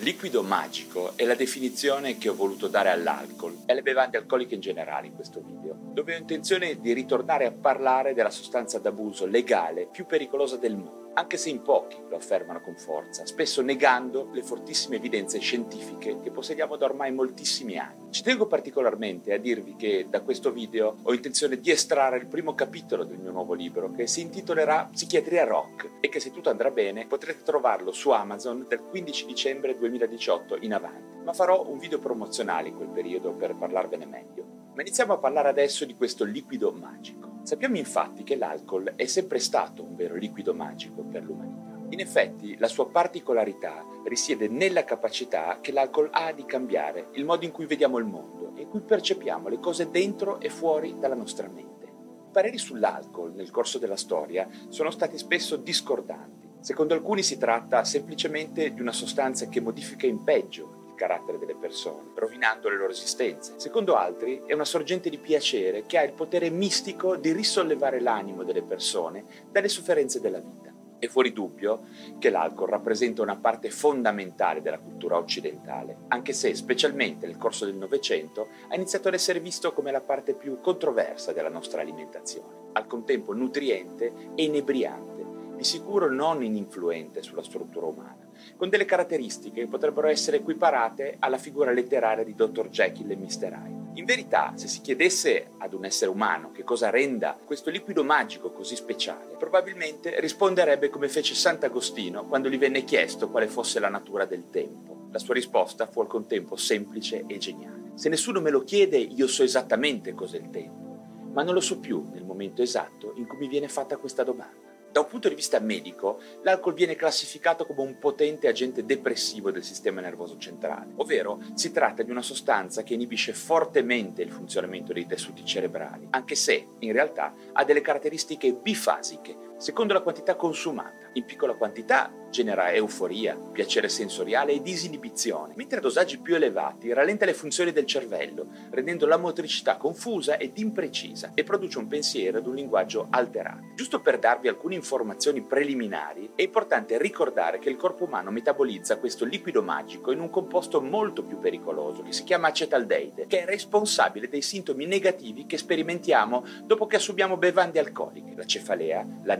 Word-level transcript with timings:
Liquido 0.00 0.42
magico 0.42 1.12
è 1.16 1.24
la 1.24 1.34
definizione 1.34 2.18
che 2.18 2.28
ho 2.28 2.34
voluto 2.34 2.68
dare 2.68 2.90
all'alcol 2.90 3.62
e 3.64 3.72
alle 3.72 3.80
bevande 3.80 4.18
alcoliche 4.18 4.54
in 4.54 4.60
generale 4.60 5.06
in 5.06 5.14
questo 5.14 5.40
video, 5.40 5.74
dove 5.94 6.14
ho 6.14 6.18
intenzione 6.18 6.78
di 6.78 6.92
ritornare 6.92 7.46
a 7.46 7.50
parlare 7.50 8.12
della 8.12 8.28
sostanza 8.28 8.78
d'abuso 8.78 9.24
legale 9.24 9.88
più 9.90 10.04
pericolosa 10.04 10.58
del 10.58 10.76
mondo 10.76 11.05
anche 11.18 11.38
se 11.38 11.48
in 11.48 11.62
pochi 11.62 11.96
lo 12.08 12.16
affermano 12.16 12.60
con 12.60 12.76
forza, 12.76 13.24
spesso 13.24 13.62
negando 13.62 14.28
le 14.32 14.42
fortissime 14.42 14.96
evidenze 14.96 15.38
scientifiche 15.38 16.20
che 16.20 16.30
possediamo 16.30 16.76
da 16.76 16.84
ormai 16.84 17.10
moltissimi 17.10 17.78
anni. 17.78 18.10
Ci 18.10 18.22
tengo 18.22 18.46
particolarmente 18.46 19.32
a 19.32 19.38
dirvi 19.38 19.76
che 19.76 20.06
da 20.10 20.20
questo 20.20 20.52
video 20.52 20.96
ho 21.02 21.14
intenzione 21.14 21.58
di 21.58 21.70
estrarre 21.70 22.18
il 22.18 22.26
primo 22.26 22.54
capitolo 22.54 23.04
del 23.04 23.18
mio 23.18 23.30
nuovo 23.30 23.54
libro 23.54 23.90
che 23.92 24.06
si 24.06 24.20
intitolerà 24.20 24.88
Psichiatria 24.92 25.44
Rock 25.44 25.90
e 26.00 26.08
che 26.10 26.20
se 26.20 26.30
tutto 26.30 26.50
andrà 26.50 26.70
bene 26.70 27.06
potrete 27.06 27.42
trovarlo 27.42 27.92
su 27.92 28.10
Amazon 28.10 28.66
dal 28.68 28.80
15 28.80 29.24
dicembre 29.24 29.76
2018 29.76 30.58
in 30.60 30.74
avanti. 30.74 31.24
Ma 31.24 31.32
farò 31.32 31.66
un 31.66 31.78
video 31.78 31.98
promozionale 31.98 32.68
in 32.68 32.76
quel 32.76 32.88
periodo 32.88 33.32
per 33.32 33.54
parlarvene 33.54 34.04
meglio. 34.04 34.65
Ma 34.76 34.82
iniziamo 34.82 35.14
a 35.14 35.16
parlare 35.16 35.48
adesso 35.48 35.86
di 35.86 35.94
questo 35.94 36.24
liquido 36.24 36.70
magico. 36.70 37.38
Sappiamo 37.44 37.78
infatti 37.78 38.24
che 38.24 38.36
l'alcol 38.36 38.92
è 38.94 39.06
sempre 39.06 39.38
stato 39.38 39.82
un 39.82 39.96
vero 39.96 40.16
liquido 40.16 40.52
magico 40.52 41.02
per 41.02 41.24
l'umanità. 41.24 41.80
In 41.88 42.00
effetti, 42.00 42.58
la 42.58 42.68
sua 42.68 42.86
particolarità 42.90 43.82
risiede 44.06 44.48
nella 44.48 44.84
capacità 44.84 45.60
che 45.62 45.72
l'alcol 45.72 46.10
ha 46.12 46.30
di 46.32 46.44
cambiare 46.44 47.08
il 47.12 47.24
modo 47.24 47.46
in 47.46 47.52
cui 47.52 47.64
vediamo 47.64 47.96
il 47.96 48.04
mondo 48.04 48.52
e 48.54 48.62
in 48.62 48.68
cui 48.68 48.82
percepiamo 48.82 49.48
le 49.48 49.60
cose 49.60 49.88
dentro 49.88 50.40
e 50.40 50.50
fuori 50.50 50.98
dalla 50.98 51.14
nostra 51.14 51.48
mente. 51.48 51.86
I 51.86 52.30
pareri 52.30 52.58
sull'alcol 52.58 53.32
nel 53.32 53.50
corso 53.50 53.78
della 53.78 53.96
storia 53.96 54.46
sono 54.68 54.90
stati 54.90 55.16
spesso 55.16 55.56
discordanti. 55.56 56.50
Secondo 56.60 56.92
alcuni 56.92 57.22
si 57.22 57.38
tratta 57.38 57.82
semplicemente 57.84 58.74
di 58.74 58.82
una 58.82 58.92
sostanza 58.92 59.48
che 59.48 59.60
modifica 59.62 60.06
in 60.06 60.22
peggio 60.22 60.75
carattere 60.96 61.38
delle 61.38 61.54
persone, 61.54 62.10
rovinando 62.16 62.68
le 62.68 62.76
loro 62.76 62.90
esistenze. 62.90 63.52
Secondo 63.58 63.94
altri 63.94 64.42
è 64.46 64.52
una 64.52 64.64
sorgente 64.64 65.08
di 65.08 65.18
piacere 65.18 65.84
che 65.86 65.98
ha 65.98 66.02
il 66.02 66.12
potere 66.12 66.50
mistico 66.50 67.14
di 67.14 67.30
risollevare 67.30 68.00
l'animo 68.00 68.42
delle 68.42 68.62
persone 68.62 69.24
dalle 69.52 69.68
sofferenze 69.68 70.20
della 70.20 70.40
vita. 70.40 70.74
È 70.98 71.08
fuori 71.08 71.32
dubbio 71.32 71.84
che 72.18 72.30
l'alcol 72.30 72.70
rappresenta 72.70 73.20
una 73.20 73.36
parte 73.36 73.70
fondamentale 73.70 74.62
della 74.62 74.78
cultura 74.78 75.18
occidentale, 75.18 75.98
anche 76.08 76.32
se, 76.32 76.54
specialmente 76.54 77.26
nel 77.26 77.36
corso 77.36 77.66
del 77.66 77.74
Novecento, 77.74 78.48
ha 78.68 78.74
iniziato 78.74 79.08
ad 79.08 79.14
essere 79.14 79.40
visto 79.40 79.74
come 79.74 79.92
la 79.92 80.00
parte 80.00 80.32
più 80.32 80.58
controversa 80.58 81.32
della 81.32 81.50
nostra 81.50 81.82
alimentazione, 81.82 82.70
al 82.72 82.86
contempo 82.86 83.34
nutriente 83.34 84.10
e 84.34 84.44
inebriante, 84.44 85.15
di 85.56 85.64
sicuro 85.64 86.10
non 86.10 86.42
ininfluente 86.42 87.22
sulla 87.22 87.42
struttura 87.42 87.86
umana 87.86 88.26
con 88.56 88.68
delle 88.68 88.84
caratteristiche 88.84 89.62
che 89.62 89.66
potrebbero 89.66 90.08
essere 90.08 90.38
equiparate 90.38 91.16
alla 91.18 91.38
figura 91.38 91.72
letteraria 91.72 92.24
di 92.24 92.34
Dr. 92.34 92.68
Jekyll 92.68 93.10
e 93.10 93.16
Mr. 93.16 93.42
Hyde. 93.42 93.84
In 93.94 94.04
verità, 94.04 94.52
se 94.56 94.68
si 94.68 94.82
chiedesse 94.82 95.50
ad 95.58 95.72
un 95.72 95.84
essere 95.84 96.10
umano 96.10 96.52
che 96.52 96.64
cosa 96.64 96.90
renda 96.90 97.38
questo 97.42 97.70
liquido 97.70 98.04
magico 98.04 98.50
così 98.50 98.76
speciale, 98.76 99.36
probabilmente 99.38 100.20
risponderebbe 100.20 100.90
come 100.90 101.08
fece 101.08 101.34
Sant'Agostino 101.34 102.26
quando 102.26 102.50
gli 102.50 102.58
venne 102.58 102.84
chiesto 102.84 103.30
quale 103.30 103.46
fosse 103.46 103.80
la 103.80 103.88
natura 103.88 104.26
del 104.26 104.50
tempo. 104.50 105.08
La 105.10 105.18
sua 105.18 105.34
risposta 105.34 105.86
fu 105.86 106.00
al 106.00 106.08
contempo 106.08 106.56
semplice 106.56 107.24
e 107.26 107.38
geniale. 107.38 107.92
Se 107.94 108.10
nessuno 108.10 108.42
me 108.42 108.50
lo 108.50 108.64
chiede, 108.64 108.98
io 108.98 109.26
so 109.26 109.42
esattamente 109.42 110.12
cos'è 110.12 110.36
il 110.36 110.50
tempo, 110.50 111.30
ma 111.32 111.42
non 111.42 111.54
lo 111.54 111.60
so 111.60 111.78
più 111.78 112.06
nel 112.12 112.24
momento 112.24 112.60
esatto 112.60 113.14
in 113.16 113.26
cui 113.26 113.38
mi 113.38 113.48
viene 113.48 113.68
fatta 113.68 113.96
questa 113.96 114.22
domanda. 114.22 114.65
Da 114.90 115.00
un 115.00 115.08
punto 115.08 115.28
di 115.28 115.34
vista 115.34 115.58
medico, 115.58 116.20
l'alcol 116.42 116.74
viene 116.74 116.96
classificato 116.96 117.66
come 117.66 117.82
un 117.82 117.98
potente 117.98 118.48
agente 118.48 118.84
depressivo 118.84 119.50
del 119.50 119.62
sistema 119.62 120.00
nervoso 120.00 120.38
centrale, 120.38 120.92
ovvero 120.96 121.38
si 121.54 121.70
tratta 121.70 122.02
di 122.02 122.10
una 122.10 122.22
sostanza 122.22 122.82
che 122.82 122.94
inibisce 122.94 123.34
fortemente 123.34 124.22
il 124.22 124.30
funzionamento 124.30 124.92
dei 124.92 125.06
tessuti 125.06 125.44
cerebrali, 125.44 126.08
anche 126.10 126.34
se 126.34 126.66
in 126.78 126.92
realtà 126.92 127.34
ha 127.52 127.64
delle 127.64 127.82
caratteristiche 127.82 128.52
bifasiche 128.52 129.54
secondo 129.58 129.92
la 129.92 130.00
quantità 130.00 130.34
consumata. 130.34 131.04
In 131.14 131.24
piccola 131.24 131.54
quantità 131.54 132.12
genera 132.30 132.72
euforia, 132.72 133.34
piacere 133.34 133.88
sensoriale 133.88 134.52
e 134.52 134.60
disinibizione, 134.60 135.54
mentre 135.56 135.78
a 135.78 135.80
dosaggi 135.80 136.18
più 136.18 136.34
elevati 136.34 136.92
rallenta 136.92 137.24
le 137.24 137.32
funzioni 137.32 137.72
del 137.72 137.86
cervello, 137.86 138.46
rendendo 138.70 139.06
la 139.06 139.16
motricità 139.16 139.76
confusa 139.76 140.36
ed 140.36 140.58
imprecisa 140.58 141.30
e 141.34 141.44
produce 141.44 141.78
un 141.78 141.88
pensiero 141.88 142.38
ed 142.38 142.46
un 142.46 142.54
linguaggio 142.54 143.06
alterato. 143.08 143.72
Giusto 143.74 144.00
per 144.00 144.18
darvi 144.18 144.48
alcune 144.48 144.74
informazioni 144.74 145.40
preliminari, 145.40 146.32
è 146.34 146.42
importante 146.42 146.98
ricordare 146.98 147.58
che 147.58 147.70
il 147.70 147.76
corpo 147.76 148.04
umano 148.04 148.30
metabolizza 148.30 148.98
questo 148.98 149.24
liquido 149.24 149.62
magico 149.62 150.12
in 150.12 150.20
un 150.20 150.28
composto 150.28 150.82
molto 150.82 151.22
più 151.22 151.38
pericoloso 151.38 152.02
che 152.02 152.12
si 152.12 152.24
chiama 152.24 152.48
acetaldeide, 152.48 153.26
che 153.26 153.42
è 153.42 153.46
responsabile 153.46 154.28
dei 154.28 154.42
sintomi 154.42 154.84
negativi 154.84 155.46
che 155.46 155.56
sperimentiamo 155.56 156.44
dopo 156.64 156.86
che 156.86 156.96
assumiamo 156.96 157.38
bevande 157.38 157.78
alcoliche, 157.78 158.34
la 158.34 158.44
cefalea, 158.44 159.06
la 159.22 159.36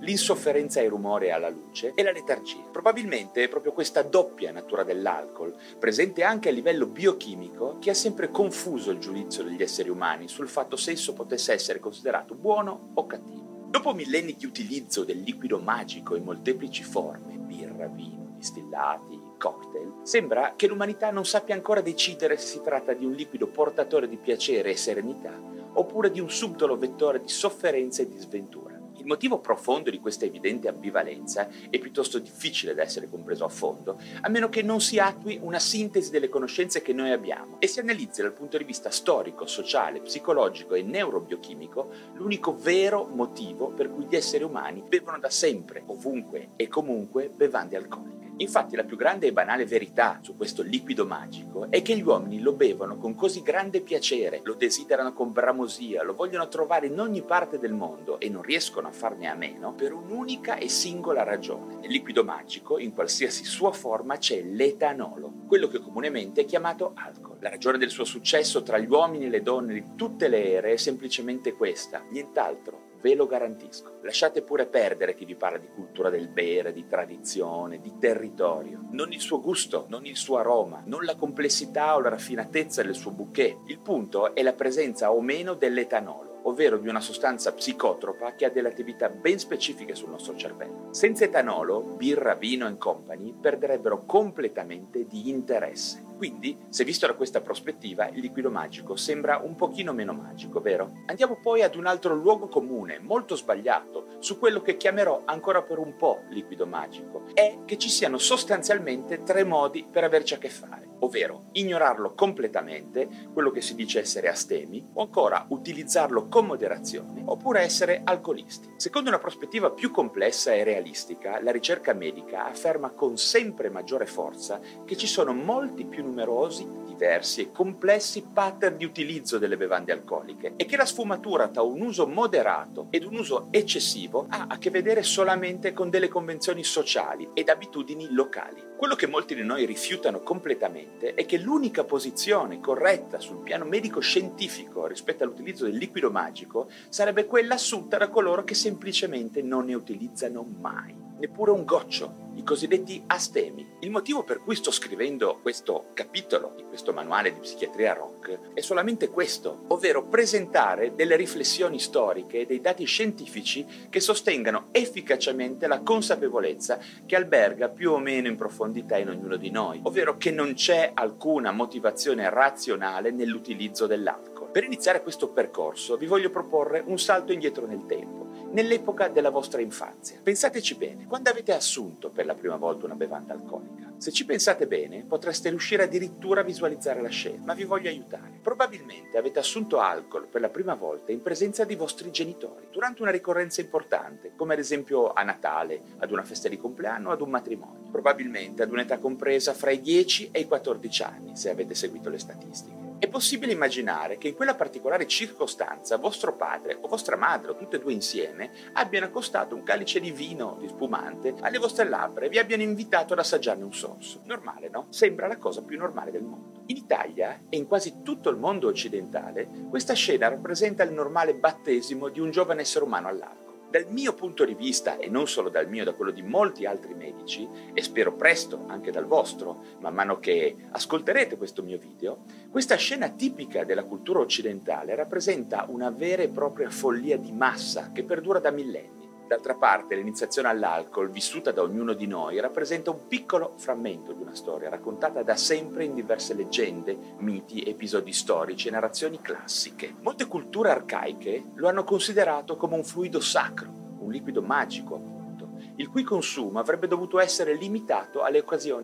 l'insofferenza 0.00 0.80
ai 0.80 0.88
rumori 0.88 1.26
e 1.26 1.30
alla 1.30 1.48
luce 1.48 1.92
e 1.94 2.02
la 2.02 2.12
letargia. 2.12 2.62
Probabilmente 2.70 3.42
è 3.42 3.48
proprio 3.48 3.72
questa 3.72 4.02
doppia 4.02 4.52
natura 4.52 4.82
dell'alcol, 4.82 5.54
presente 5.78 6.22
anche 6.22 6.48
a 6.48 6.52
livello 6.52 6.86
biochimico, 6.86 7.78
che 7.80 7.90
ha 7.90 7.94
sempre 7.94 8.30
confuso 8.30 8.90
il 8.90 8.98
giudizio 8.98 9.42
degli 9.42 9.62
esseri 9.62 9.88
umani 9.88 10.28
sul 10.28 10.48
fatto 10.48 10.76
se 10.76 10.92
esso 10.92 11.12
potesse 11.12 11.52
essere 11.52 11.80
considerato 11.80 12.34
buono 12.34 12.90
o 12.94 13.06
cattivo. 13.06 13.66
Dopo 13.68 13.92
millenni 13.92 14.34
di 14.34 14.46
utilizzo 14.46 15.04
del 15.04 15.20
liquido 15.20 15.58
magico 15.58 16.16
in 16.16 16.24
molteplici 16.24 16.82
forme, 16.82 17.36
birra, 17.36 17.86
vino, 17.86 18.32
distillati, 18.36 19.20
cocktail, 19.38 19.92
sembra 20.02 20.54
che 20.56 20.66
l'umanità 20.66 21.10
non 21.10 21.26
sappia 21.26 21.54
ancora 21.54 21.80
decidere 21.80 22.38
se 22.38 22.46
si 22.46 22.62
tratta 22.62 22.94
di 22.94 23.04
un 23.04 23.12
liquido 23.12 23.46
portatore 23.46 24.08
di 24.08 24.16
piacere 24.16 24.70
e 24.70 24.76
serenità 24.76 25.48
oppure 25.74 26.10
di 26.10 26.18
un 26.18 26.30
subdolo 26.30 26.76
vettore 26.76 27.20
di 27.20 27.28
sofferenza 27.28 28.02
e 28.02 28.08
di 28.08 28.18
sventura 28.18 28.67
motivo 29.08 29.38
profondo 29.38 29.90
di 29.90 29.98
questa 29.98 30.26
evidente 30.26 30.68
ambivalenza 30.68 31.48
è 31.70 31.78
piuttosto 31.78 32.18
difficile 32.18 32.74
da 32.74 32.82
essere 32.82 33.08
compreso 33.08 33.44
a 33.44 33.48
fondo, 33.48 33.98
a 34.20 34.28
meno 34.28 34.50
che 34.50 34.62
non 34.62 34.80
si 34.82 34.98
attui 34.98 35.38
una 35.42 35.58
sintesi 35.58 36.10
delle 36.10 36.28
conoscenze 36.28 36.82
che 36.82 36.92
noi 36.92 37.10
abbiamo 37.10 37.56
e 37.58 37.66
si 37.66 37.80
analizzi 37.80 38.20
dal 38.20 38.34
punto 38.34 38.58
di 38.58 38.64
vista 38.64 38.90
storico, 38.90 39.46
sociale, 39.46 40.00
psicologico 40.00 40.74
e 40.74 40.82
neurobiochimico 40.82 41.90
l'unico 42.14 42.54
vero 42.54 43.06
motivo 43.06 43.68
per 43.68 43.90
cui 43.90 44.04
gli 44.04 44.14
esseri 44.14 44.44
umani 44.44 44.84
bevono 44.86 45.18
da 45.18 45.30
sempre, 45.30 45.82
ovunque 45.86 46.50
e 46.56 46.68
comunque 46.68 47.30
bevande 47.34 47.76
alcoliche. 47.76 48.27
Infatti 48.40 48.76
la 48.76 48.84
più 48.84 48.96
grande 48.96 49.26
e 49.26 49.32
banale 49.32 49.66
verità 49.66 50.20
su 50.22 50.36
questo 50.36 50.62
liquido 50.62 51.04
magico 51.04 51.66
è 51.70 51.82
che 51.82 51.96
gli 51.96 52.02
uomini 52.02 52.40
lo 52.40 52.52
bevono 52.52 52.96
con 52.96 53.16
così 53.16 53.42
grande 53.42 53.80
piacere, 53.80 54.40
lo 54.44 54.54
desiderano 54.54 55.12
con 55.12 55.32
bramosia, 55.32 56.04
lo 56.04 56.14
vogliono 56.14 56.46
trovare 56.46 56.86
in 56.86 57.00
ogni 57.00 57.22
parte 57.22 57.58
del 57.58 57.72
mondo 57.72 58.20
e 58.20 58.28
non 58.28 58.42
riescono 58.42 58.86
a 58.86 58.92
farne 58.92 59.26
a 59.26 59.34
meno 59.34 59.72
per 59.72 59.92
un'unica 59.92 60.56
e 60.56 60.68
singola 60.68 61.24
ragione. 61.24 61.76
Nel 61.80 61.90
liquido 61.90 62.22
magico, 62.22 62.78
in 62.78 62.92
qualsiasi 62.92 63.44
sua 63.44 63.72
forma, 63.72 64.18
c'è 64.18 64.40
l'etanolo, 64.40 65.32
quello 65.48 65.66
che 65.66 65.80
comunemente 65.80 66.42
è 66.42 66.44
chiamato 66.44 66.92
alcol. 66.94 67.38
La 67.40 67.50
ragione 67.50 67.78
del 67.78 67.90
suo 67.90 68.04
successo 68.04 68.62
tra 68.62 68.78
gli 68.78 68.88
uomini 68.88 69.26
e 69.26 69.30
le 69.30 69.42
donne 69.42 69.74
di 69.74 69.84
tutte 69.96 70.28
le 70.28 70.52
ere 70.52 70.72
è 70.74 70.76
semplicemente 70.76 71.52
questa, 71.54 72.04
nient'altro 72.10 72.87
ve 73.00 73.14
lo 73.14 73.26
garantisco. 73.26 73.98
Lasciate 74.02 74.42
pure 74.42 74.66
perdere 74.66 75.14
chi 75.14 75.24
vi 75.24 75.34
parla 75.34 75.58
di 75.58 75.68
cultura 75.68 76.10
del 76.10 76.28
bere, 76.28 76.72
di 76.72 76.86
tradizione, 76.86 77.80
di 77.80 77.94
territorio. 77.98 78.80
Non 78.90 79.12
il 79.12 79.20
suo 79.20 79.40
gusto, 79.40 79.86
non 79.88 80.06
il 80.06 80.16
suo 80.16 80.38
aroma, 80.38 80.82
non 80.86 81.04
la 81.04 81.16
complessità 81.16 81.96
o 81.96 82.00
la 82.00 82.08
raffinatezza 82.08 82.82
del 82.82 82.94
suo 82.94 83.10
bouquet. 83.10 83.56
Il 83.66 83.78
punto 83.80 84.34
è 84.34 84.42
la 84.42 84.52
presenza 84.52 85.12
o 85.12 85.20
meno 85.20 85.54
dell'etanolo 85.54 86.37
ovvero 86.48 86.78
di 86.78 86.88
una 86.88 87.00
sostanza 87.00 87.52
psicotropa 87.52 88.34
che 88.34 88.44
ha 88.44 88.50
delle 88.50 88.68
attività 88.68 89.08
ben 89.08 89.38
specifiche 89.38 89.94
sul 89.94 90.10
nostro 90.10 90.36
cervello. 90.36 90.88
Senza 90.90 91.24
etanolo, 91.24 91.80
birra, 91.80 92.34
vino 92.34 92.66
e 92.66 92.76
compagni 92.76 93.34
perderebbero 93.38 94.04
completamente 94.04 95.06
di 95.06 95.28
interesse. 95.28 96.06
Quindi, 96.18 96.58
se 96.68 96.82
visto 96.82 97.06
da 97.06 97.14
questa 97.14 97.40
prospettiva, 97.40 98.08
il 98.08 98.20
liquido 98.20 98.50
magico 98.50 98.96
sembra 98.96 99.40
un 99.40 99.54
pochino 99.54 99.92
meno 99.92 100.12
magico, 100.12 100.60
vero? 100.60 100.90
Andiamo 101.06 101.38
poi 101.40 101.62
ad 101.62 101.76
un 101.76 101.86
altro 101.86 102.12
luogo 102.12 102.48
comune, 102.48 102.98
molto 102.98 103.36
sbagliato, 103.36 104.16
su 104.18 104.36
quello 104.36 104.60
che 104.60 104.76
chiamerò 104.76 105.22
ancora 105.24 105.62
per 105.62 105.78
un 105.78 105.96
po' 105.96 106.22
liquido 106.30 106.66
magico, 106.66 107.26
è 107.34 107.58
che 107.64 107.78
ci 107.78 107.88
siano 107.88 108.18
sostanzialmente 108.18 109.22
tre 109.22 109.44
modi 109.44 109.86
per 109.88 110.02
averci 110.02 110.34
a 110.34 110.38
che 110.38 110.48
fare, 110.48 110.77
ovvero 111.00 111.44
ignorarlo 111.52 112.14
completamente, 112.14 113.08
quello 113.32 113.50
che 113.50 113.60
si 113.60 113.74
dice 113.74 114.00
essere 114.00 114.28
astemi, 114.28 114.90
o 114.94 115.02
ancora 115.02 115.44
utilizzarlo 115.48 116.26
con 116.28 116.46
moderazione, 116.46 117.22
oppure 117.24 117.60
essere 117.60 118.00
alcolisti. 118.04 118.68
Secondo 118.76 119.08
una 119.08 119.18
prospettiva 119.18 119.70
più 119.70 119.90
complessa 119.90 120.52
e 120.52 120.64
realistica, 120.64 121.40
la 121.42 121.50
ricerca 121.50 121.92
medica 121.92 122.46
afferma 122.46 122.90
con 122.90 123.16
sempre 123.18 123.70
maggiore 123.70 124.06
forza 124.06 124.60
che 124.84 124.96
ci 124.96 125.06
sono 125.06 125.32
molti 125.32 125.84
più 125.84 126.04
numerosi, 126.04 126.66
diversi 126.98 127.42
e 127.42 127.52
complessi 127.52 128.24
pattern 128.32 128.76
di 128.76 128.84
utilizzo 128.84 129.38
delle 129.38 129.56
bevande 129.56 129.92
alcoliche 129.92 130.54
e 130.56 130.66
che 130.66 130.76
la 130.76 130.84
sfumatura 130.84 131.46
tra 131.46 131.62
un 131.62 131.80
uso 131.80 132.08
moderato 132.08 132.88
ed 132.90 133.04
un 133.04 133.14
uso 133.14 133.46
eccessivo 133.52 134.26
ha 134.28 134.46
a 134.48 134.58
che 134.58 134.70
vedere 134.70 135.04
solamente 135.04 135.72
con 135.72 135.90
delle 135.90 136.08
convenzioni 136.08 136.64
sociali 136.64 137.28
ed 137.34 137.50
abitudini 137.50 138.08
locali. 138.10 138.60
Quello 138.76 138.96
che 138.96 139.06
molti 139.06 139.36
di 139.36 139.44
noi 139.44 139.64
rifiutano 139.64 140.20
completamente 140.20 141.14
è 141.14 141.24
che 141.24 141.38
l'unica 141.38 141.84
posizione 141.84 142.58
corretta 142.58 143.20
sul 143.20 143.42
piano 143.44 143.64
medico-scientifico 143.64 144.86
rispetto 144.86 145.22
all'utilizzo 145.22 145.66
del 145.66 145.76
liquido 145.76 146.10
magico 146.10 146.68
sarebbe 146.88 147.26
quella 147.26 147.54
assunta 147.54 147.96
da 147.96 148.08
coloro 148.08 148.42
che 148.42 148.54
semplicemente 148.54 149.40
non 149.40 149.66
ne 149.66 149.74
utilizzano 149.74 150.44
mai, 150.60 150.94
neppure 151.18 151.52
un 151.52 151.64
goccio 151.64 152.26
i 152.38 152.44
cosiddetti 152.44 153.02
astemi. 153.06 153.66
Il 153.80 153.90
motivo 153.90 154.22
per 154.22 154.38
cui 154.38 154.54
sto 154.54 154.70
scrivendo 154.70 155.40
questo 155.42 155.86
capitolo 155.92 156.52
di 156.56 156.62
questo 156.62 156.92
manuale 156.92 157.32
di 157.32 157.40
psichiatria 157.40 157.92
rock 157.94 158.54
è 158.54 158.60
solamente 158.60 159.08
questo, 159.08 159.64
ovvero 159.68 160.04
presentare 160.04 160.94
delle 160.94 161.16
riflessioni 161.16 161.80
storiche 161.80 162.40
e 162.40 162.46
dei 162.46 162.60
dati 162.60 162.84
scientifici 162.84 163.66
che 163.90 164.00
sostengano 164.00 164.68
efficacemente 164.70 165.66
la 165.66 165.80
consapevolezza 165.80 166.78
che 167.04 167.16
alberga 167.16 167.68
più 167.68 167.92
o 167.92 167.98
meno 167.98 168.28
in 168.28 168.36
profondità 168.36 168.96
in 168.96 169.08
ognuno 169.08 169.36
di 169.36 169.50
noi, 169.50 169.80
ovvero 169.82 170.16
che 170.16 170.30
non 170.30 170.54
c'è 170.54 170.92
alcuna 170.94 171.50
motivazione 171.50 172.30
razionale 172.30 173.10
nell'utilizzo 173.10 173.86
dell'alcol. 173.86 174.47
Per 174.58 174.66
iniziare 174.66 175.04
questo 175.04 175.28
percorso 175.28 175.96
vi 175.96 176.06
voglio 176.06 176.30
proporre 176.30 176.82
un 176.84 176.98
salto 176.98 177.30
indietro 177.30 177.64
nel 177.64 177.86
tempo 177.86 178.26
nell'epoca 178.50 179.06
della 179.06 179.30
vostra 179.30 179.60
infanzia. 179.60 180.18
Pensateci 180.20 180.74
bene, 180.74 181.06
quando 181.06 181.30
avete 181.30 181.52
assunto 181.52 182.10
per 182.10 182.26
la 182.26 182.34
prima 182.34 182.56
volta 182.56 182.86
una 182.86 182.96
bevanda 182.96 183.34
alcolica? 183.34 183.92
Se 183.98 184.10
ci 184.10 184.24
pensate 184.24 184.66
bene, 184.66 185.04
potreste 185.06 185.50
riuscire 185.50 185.84
addirittura 185.84 186.40
a 186.40 186.42
visualizzare 186.44 187.00
la 187.00 187.08
scena, 187.08 187.44
ma 187.44 187.54
vi 187.54 187.62
voglio 187.62 187.88
aiutare. 187.88 188.40
Probabilmente 188.42 189.16
avete 189.16 189.38
assunto 189.38 189.78
alcol 189.78 190.26
per 190.26 190.40
la 190.40 190.48
prima 190.48 190.74
volta 190.74 191.12
in 191.12 191.22
presenza 191.22 191.62
di 191.62 191.76
vostri 191.76 192.10
genitori, 192.10 192.66
durante 192.72 193.02
una 193.02 193.12
ricorrenza 193.12 193.60
importante, 193.60 194.32
come 194.34 194.54
ad 194.54 194.58
esempio 194.58 195.12
a 195.12 195.22
Natale, 195.22 195.82
ad 195.98 196.10
una 196.10 196.24
festa 196.24 196.48
di 196.48 196.58
compleanno 196.58 197.10
o 197.10 197.12
ad 197.12 197.20
un 197.20 197.30
matrimonio. 197.30 197.88
Probabilmente 197.92 198.64
ad 198.64 198.72
un'età 198.72 198.98
compresa 198.98 199.54
fra 199.54 199.70
i 199.70 199.80
10 199.80 200.30
e 200.32 200.40
i 200.40 200.46
14 200.48 201.02
anni, 201.04 201.36
se 201.36 201.48
avete 201.48 201.76
seguito 201.76 202.08
le 202.08 202.18
statistiche. 202.18 202.87
È 203.00 203.06
possibile 203.06 203.52
immaginare 203.52 204.18
che 204.18 204.26
in 204.26 204.34
quella 204.34 204.56
particolare 204.56 205.06
circostanza 205.06 205.98
vostro 205.98 206.34
padre 206.34 206.76
o 206.80 206.88
vostra 206.88 207.16
madre, 207.16 207.52
o 207.52 207.56
tutte 207.56 207.76
e 207.76 207.78
due 207.78 207.92
insieme, 207.92 208.50
abbiano 208.72 209.06
accostato 209.06 209.54
un 209.54 209.62
calice 209.62 210.00
di 210.00 210.10
vino, 210.10 210.56
di 210.58 210.66
spumante, 210.66 211.32
alle 211.40 211.58
vostre 211.58 211.88
labbra 211.88 212.24
e 212.24 212.28
vi 212.28 212.40
abbiano 212.40 212.64
invitato 212.64 213.12
ad 213.12 213.20
assaggiarne 213.20 213.62
un 213.62 213.72
sorso. 213.72 214.22
Normale, 214.24 214.68
no? 214.68 214.86
Sembra 214.88 215.28
la 215.28 215.36
cosa 215.36 215.62
più 215.62 215.78
normale 215.78 216.10
del 216.10 216.24
mondo. 216.24 216.62
In 216.66 216.76
Italia 216.76 217.42
e 217.48 217.56
in 217.56 217.68
quasi 217.68 218.02
tutto 218.02 218.30
il 218.30 218.36
mondo 218.36 218.66
occidentale, 218.66 219.48
questa 219.70 219.94
scena 219.94 220.26
rappresenta 220.26 220.82
il 220.82 220.92
normale 220.92 221.34
battesimo 221.34 222.08
di 222.08 222.18
un 222.18 222.32
giovane 222.32 222.62
essere 222.62 222.84
umano 222.84 223.06
all'alcol. 223.06 223.47
Dal 223.70 223.84
mio 223.90 224.14
punto 224.14 224.46
di 224.46 224.54
vista, 224.54 224.96
e 224.96 225.10
non 225.10 225.28
solo 225.28 225.50
dal 225.50 225.68
mio, 225.68 225.84
da 225.84 225.92
quello 225.92 226.10
di 226.10 226.22
molti 226.22 226.64
altri 226.64 226.94
medici, 226.94 227.46
e 227.74 227.82
spero 227.82 228.14
presto 228.14 228.64
anche 228.66 228.90
dal 228.90 229.04
vostro, 229.04 229.62
man 229.80 229.92
mano 229.92 230.18
che 230.18 230.56
ascolterete 230.70 231.36
questo 231.36 231.62
mio 231.62 231.76
video, 231.76 232.20
questa 232.50 232.76
scena 232.76 233.10
tipica 233.10 233.64
della 233.64 233.84
cultura 233.84 234.20
occidentale 234.20 234.94
rappresenta 234.94 235.66
una 235.68 235.90
vera 235.90 236.22
e 236.22 236.28
propria 236.28 236.70
follia 236.70 237.18
di 237.18 237.30
massa 237.30 237.90
che 237.92 238.04
perdura 238.04 238.38
da 238.38 238.50
millenni. 238.50 238.97
D'altra 239.28 239.56
parte, 239.56 239.94
l'iniziazione 239.94 240.48
all'alcol, 240.48 241.10
vissuta 241.10 241.52
da 241.52 241.60
ognuno 241.60 241.92
di 241.92 242.06
noi, 242.06 242.40
rappresenta 242.40 242.90
un 242.90 243.06
piccolo 243.08 243.52
frammento 243.58 244.14
di 244.14 244.22
una 244.22 244.34
storia 244.34 244.70
raccontata 244.70 245.22
da 245.22 245.36
sempre 245.36 245.84
in 245.84 245.94
diverse 245.94 246.32
leggende, 246.32 246.96
miti, 247.18 247.62
episodi 247.62 248.14
storici 248.14 248.68
e 248.68 248.70
narrazioni 248.70 249.20
classiche. 249.20 249.94
Molte 250.00 250.24
culture 250.24 250.70
arcaiche 250.70 251.44
lo 251.56 251.68
hanno 251.68 251.84
considerato 251.84 252.56
come 252.56 252.76
un 252.76 252.84
fluido 252.84 253.20
sacro, 253.20 253.68
un 253.98 254.10
liquido 254.10 254.40
magico, 254.40 254.94
appunto, 254.94 255.50
il 255.76 255.90
cui 255.90 256.04
consumo 256.04 256.58
avrebbe 256.58 256.86
dovuto 256.86 257.20
essere 257.20 257.54
limitato 257.54 258.22
alle 258.22 258.38
occasioni. 258.38 258.82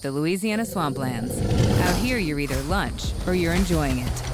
The 0.00 0.08
Louisiana 0.10 0.64
Swamplands. 0.64 1.36
Out 1.86 1.94
here, 2.02 2.18
you're 2.18 2.40
either 2.40 2.60
lunch 2.66 3.12
or 3.28 3.34
you're 3.34 3.54
enjoying 3.54 3.98
it. 3.98 4.33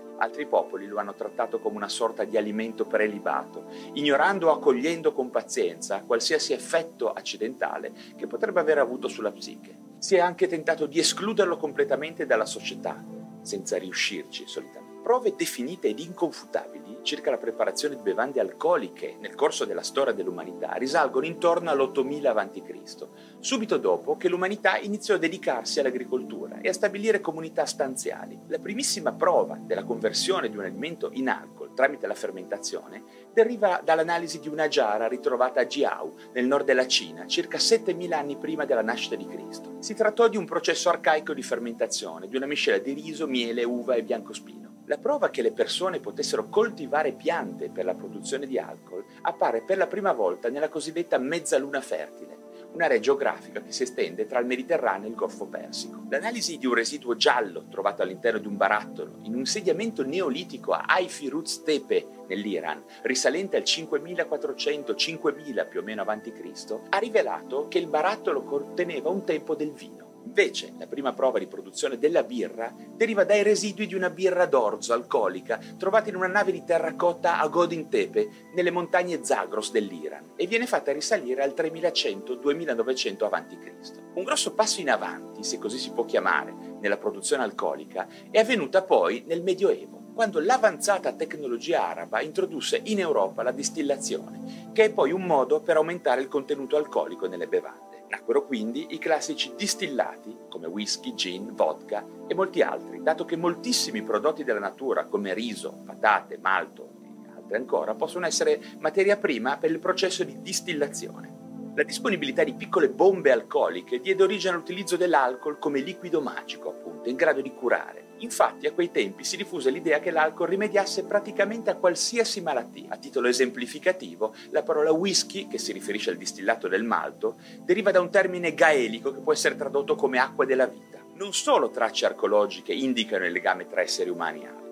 Altri 0.21 0.45
popoli 0.45 0.85
lo 0.85 0.99
hanno 0.99 1.15
trattato 1.15 1.57
come 1.59 1.77
una 1.77 1.89
sorta 1.89 2.25
di 2.25 2.37
alimento 2.37 2.85
prelibato, 2.85 3.65
ignorando 3.93 4.49
o 4.49 4.53
accogliendo 4.53 5.13
con 5.13 5.31
pazienza 5.31 6.03
qualsiasi 6.05 6.53
effetto 6.53 7.11
accidentale 7.11 7.91
che 8.15 8.27
potrebbe 8.27 8.59
aver 8.59 8.77
avuto 8.77 9.07
sulla 9.07 9.31
psiche. 9.31 9.75
Si 9.97 10.15
è 10.15 10.19
anche 10.19 10.47
tentato 10.47 10.85
di 10.85 10.99
escluderlo 10.99 11.57
completamente 11.57 12.27
dalla 12.27 12.45
società, 12.45 13.03
senza 13.41 13.79
riuscirci 13.79 14.43
solitamente. 14.45 14.90
Prove 15.01 15.33
definite 15.35 15.87
ed 15.87 15.99
inconfutabili 15.99 16.99
circa 17.01 17.31
la 17.31 17.37
preparazione 17.37 17.95
di 17.95 18.01
bevande 18.01 18.39
alcoliche 18.39 19.15
nel 19.19 19.35
corso 19.35 19.65
della 19.65 19.81
storia 19.81 20.13
dell'umanità 20.13 20.73
risalgono 20.73 21.25
intorno 21.25 21.71
all'8000 21.71 22.25
a.C., 22.27 23.07
subito 23.39 23.77
dopo 23.77 24.17
che 24.17 24.29
l'umanità 24.29 24.77
iniziò 24.77 25.15
a 25.15 25.17
dedicarsi 25.17 25.79
all'agricoltura 25.79 26.59
e 26.61 26.69
a 26.69 26.73
stabilire 26.73 27.19
comunità 27.19 27.65
stanziali. 27.65 28.39
La 28.47 28.59
primissima 28.59 29.11
prova 29.11 29.57
della 29.59 29.83
conversione 29.83 30.49
di 30.49 30.57
un 30.57 30.65
alimento 30.65 31.09
in 31.13 31.29
alcol 31.29 31.73
tramite 31.73 32.05
la 32.05 32.13
fermentazione 32.13 33.03
deriva 33.33 33.81
dall'analisi 33.83 34.39
di 34.39 34.49
una 34.49 34.67
giara 34.67 35.07
ritrovata 35.07 35.61
a 35.61 35.65
Jiao, 35.65 36.13
nel 36.33 36.45
nord 36.45 36.65
della 36.65 36.87
Cina, 36.87 37.25
circa 37.25 37.57
7000 37.57 38.17
anni 38.17 38.35
prima 38.35 38.65
della 38.65 38.83
nascita 38.83 39.15
di 39.15 39.25
Cristo. 39.25 39.77
Si 39.79 39.95
trattò 39.95 40.27
di 40.27 40.37
un 40.37 40.45
processo 40.45 40.89
arcaico 40.89 41.33
di 41.33 41.41
fermentazione, 41.41 42.27
di 42.27 42.35
una 42.35 42.45
miscela 42.45 42.77
di 42.77 42.93
riso, 42.93 43.25
miele, 43.25 43.63
uva 43.63 43.95
e 43.95 44.03
biancospino. 44.03 44.70
La 44.91 44.97
prova 44.97 45.29
che 45.29 45.41
le 45.41 45.53
persone 45.53 46.01
potessero 46.01 46.49
coltivare 46.49 47.13
piante 47.13 47.69
per 47.69 47.85
la 47.85 47.93
produzione 47.93 48.45
di 48.45 48.59
alcol 48.59 49.05
appare 49.21 49.61
per 49.61 49.77
la 49.77 49.87
prima 49.87 50.11
volta 50.11 50.49
nella 50.49 50.67
cosiddetta 50.67 51.17
mezzaluna 51.17 51.79
fertile, 51.79 52.35
un'area 52.73 52.99
geografica 52.99 53.61
che 53.61 53.71
si 53.71 53.83
estende 53.83 54.27
tra 54.27 54.39
il 54.39 54.47
Mediterraneo 54.47 55.07
e 55.07 55.11
il 55.11 55.15
Golfo 55.15 55.45
Persico. 55.45 56.03
L'analisi 56.09 56.57
di 56.57 56.65
un 56.65 56.73
residuo 56.73 57.15
giallo 57.15 57.67
trovato 57.69 58.01
all'interno 58.01 58.39
di 58.39 58.47
un 58.47 58.57
barattolo 58.57 59.13
in 59.21 59.31
un 59.31 59.39
insediamento 59.39 60.03
neolitico 60.03 60.73
a 60.73 60.83
Haifi-Ruz 60.85 61.63
Tepe 61.63 62.05
nell'Iran, 62.27 62.83
risalente 63.03 63.55
al 63.55 63.63
5400-5000 63.63 65.69
più 65.69 65.79
o 65.79 65.83
meno 65.83 66.01
avanti 66.01 66.33
Cristo, 66.33 66.81
ha 66.89 66.97
rivelato 66.97 67.69
che 67.69 67.77
il 67.77 67.87
barattolo 67.87 68.43
conteneva 68.43 69.07
un 69.07 69.23
tempo 69.23 69.55
del 69.55 69.71
vino. 69.71 70.10
Invece, 70.23 70.73
la 70.77 70.87
prima 70.87 71.13
prova 71.13 71.39
di 71.39 71.47
produzione 71.47 71.97
della 71.97 72.23
birra 72.23 72.73
deriva 72.95 73.23
dai 73.23 73.43
residui 73.43 73.87
di 73.87 73.95
una 73.95 74.09
birra 74.09 74.45
d'orzo 74.45 74.93
alcolica 74.93 75.59
trovata 75.77 76.09
in 76.09 76.15
una 76.15 76.27
nave 76.27 76.51
di 76.51 76.63
terracotta 76.63 77.39
a 77.39 77.47
Godin 77.47 77.89
Tepe, 77.89 78.49
nelle 78.53 78.71
montagne 78.71 79.23
Zagros 79.23 79.71
dell'Iran, 79.71 80.33
e 80.35 80.47
viene 80.47 80.67
fatta 80.67 80.91
risalire 80.91 81.43
al 81.43 81.53
3100-2900 81.55 83.23
a.C. 83.29 83.73
Un 84.13 84.23
grosso 84.23 84.53
passo 84.53 84.79
in 84.79 84.89
avanti, 84.89 85.43
se 85.43 85.57
così 85.57 85.77
si 85.77 85.91
può 85.91 86.05
chiamare, 86.05 86.53
nella 86.79 86.97
produzione 86.97 87.43
alcolica 87.43 88.07
è 88.29 88.39
avvenuta 88.39 88.81
poi 88.81 89.23
nel 89.27 89.43
Medioevo 89.43 89.99
quando 90.13 90.39
l'avanzata 90.39 91.13
tecnologia 91.13 91.87
araba 91.87 92.21
introdusse 92.21 92.81
in 92.83 92.99
Europa 92.99 93.43
la 93.43 93.51
distillazione, 93.51 94.69
che 94.73 94.85
è 94.85 94.91
poi 94.91 95.11
un 95.11 95.23
modo 95.23 95.61
per 95.61 95.77
aumentare 95.77 96.21
il 96.21 96.27
contenuto 96.27 96.75
alcolico 96.75 97.27
nelle 97.27 97.47
bevande. 97.47 97.90
Nacquero 98.11 98.45
quindi 98.45 98.87
i 98.89 98.99
classici 98.99 99.53
distillati 99.55 100.35
come 100.49 100.67
whisky, 100.67 101.15
gin, 101.15 101.55
vodka 101.55 102.05
e 102.27 102.35
molti 102.35 102.61
altri, 102.61 103.01
dato 103.01 103.23
che 103.23 103.37
moltissimi 103.37 104.03
prodotti 104.03 104.43
della 104.43 104.59
natura 104.59 105.05
come 105.05 105.33
riso, 105.33 105.81
patate, 105.85 106.37
malto 106.37 106.89
e 107.25 107.29
altri 107.33 107.55
ancora 107.55 107.95
possono 107.95 108.25
essere 108.25 108.59
materia 108.79 109.15
prima 109.15 109.55
per 109.55 109.71
il 109.71 109.79
processo 109.79 110.25
di 110.25 110.41
distillazione. 110.41 111.39
La 111.73 111.83
disponibilità 111.83 112.43
di 112.43 112.53
piccole 112.53 112.89
bombe 112.89 113.31
alcoliche 113.31 114.01
diede 114.01 114.23
origine 114.23 114.55
all'utilizzo 114.55 114.97
dell'alcol 114.97 115.57
come 115.57 115.79
liquido 115.79 116.19
magico, 116.19 116.67
appunto, 116.67 117.07
in 117.07 117.15
grado 117.15 117.39
di 117.39 117.53
curare. 117.53 118.10
Infatti 118.21 118.67
a 118.67 118.71
quei 118.71 118.91
tempi 118.91 119.23
si 119.23 119.35
diffuse 119.35 119.71
l'idea 119.71 119.99
che 119.99 120.11
l'alcol 120.11 120.47
rimediasse 120.47 121.05
praticamente 121.05 121.71
a 121.71 121.75
qualsiasi 121.75 122.39
malattia. 122.41 122.89
A 122.89 122.97
titolo 122.97 123.27
esemplificativo, 123.27 124.35
la 124.51 124.61
parola 124.61 124.91
whisky, 124.91 125.47
che 125.47 125.57
si 125.57 125.71
riferisce 125.71 126.11
al 126.11 126.17
distillato 126.17 126.67
del 126.67 126.83
malto, 126.83 127.37
deriva 127.63 127.89
da 127.89 127.99
un 127.99 128.11
termine 128.11 128.53
gaelico 128.53 129.11
che 129.11 129.21
può 129.21 129.33
essere 129.33 129.55
tradotto 129.55 129.95
come 129.95 130.19
acqua 130.19 130.45
della 130.45 130.67
vita. 130.67 130.99
Non 131.15 131.33
solo 131.33 131.71
tracce 131.71 132.05
archeologiche 132.05 132.73
indicano 132.73 133.25
il 133.25 133.31
legame 133.31 133.67
tra 133.67 133.81
esseri 133.81 134.09
umani 134.09 134.43
e 134.43 134.47
alcol, 134.47 134.70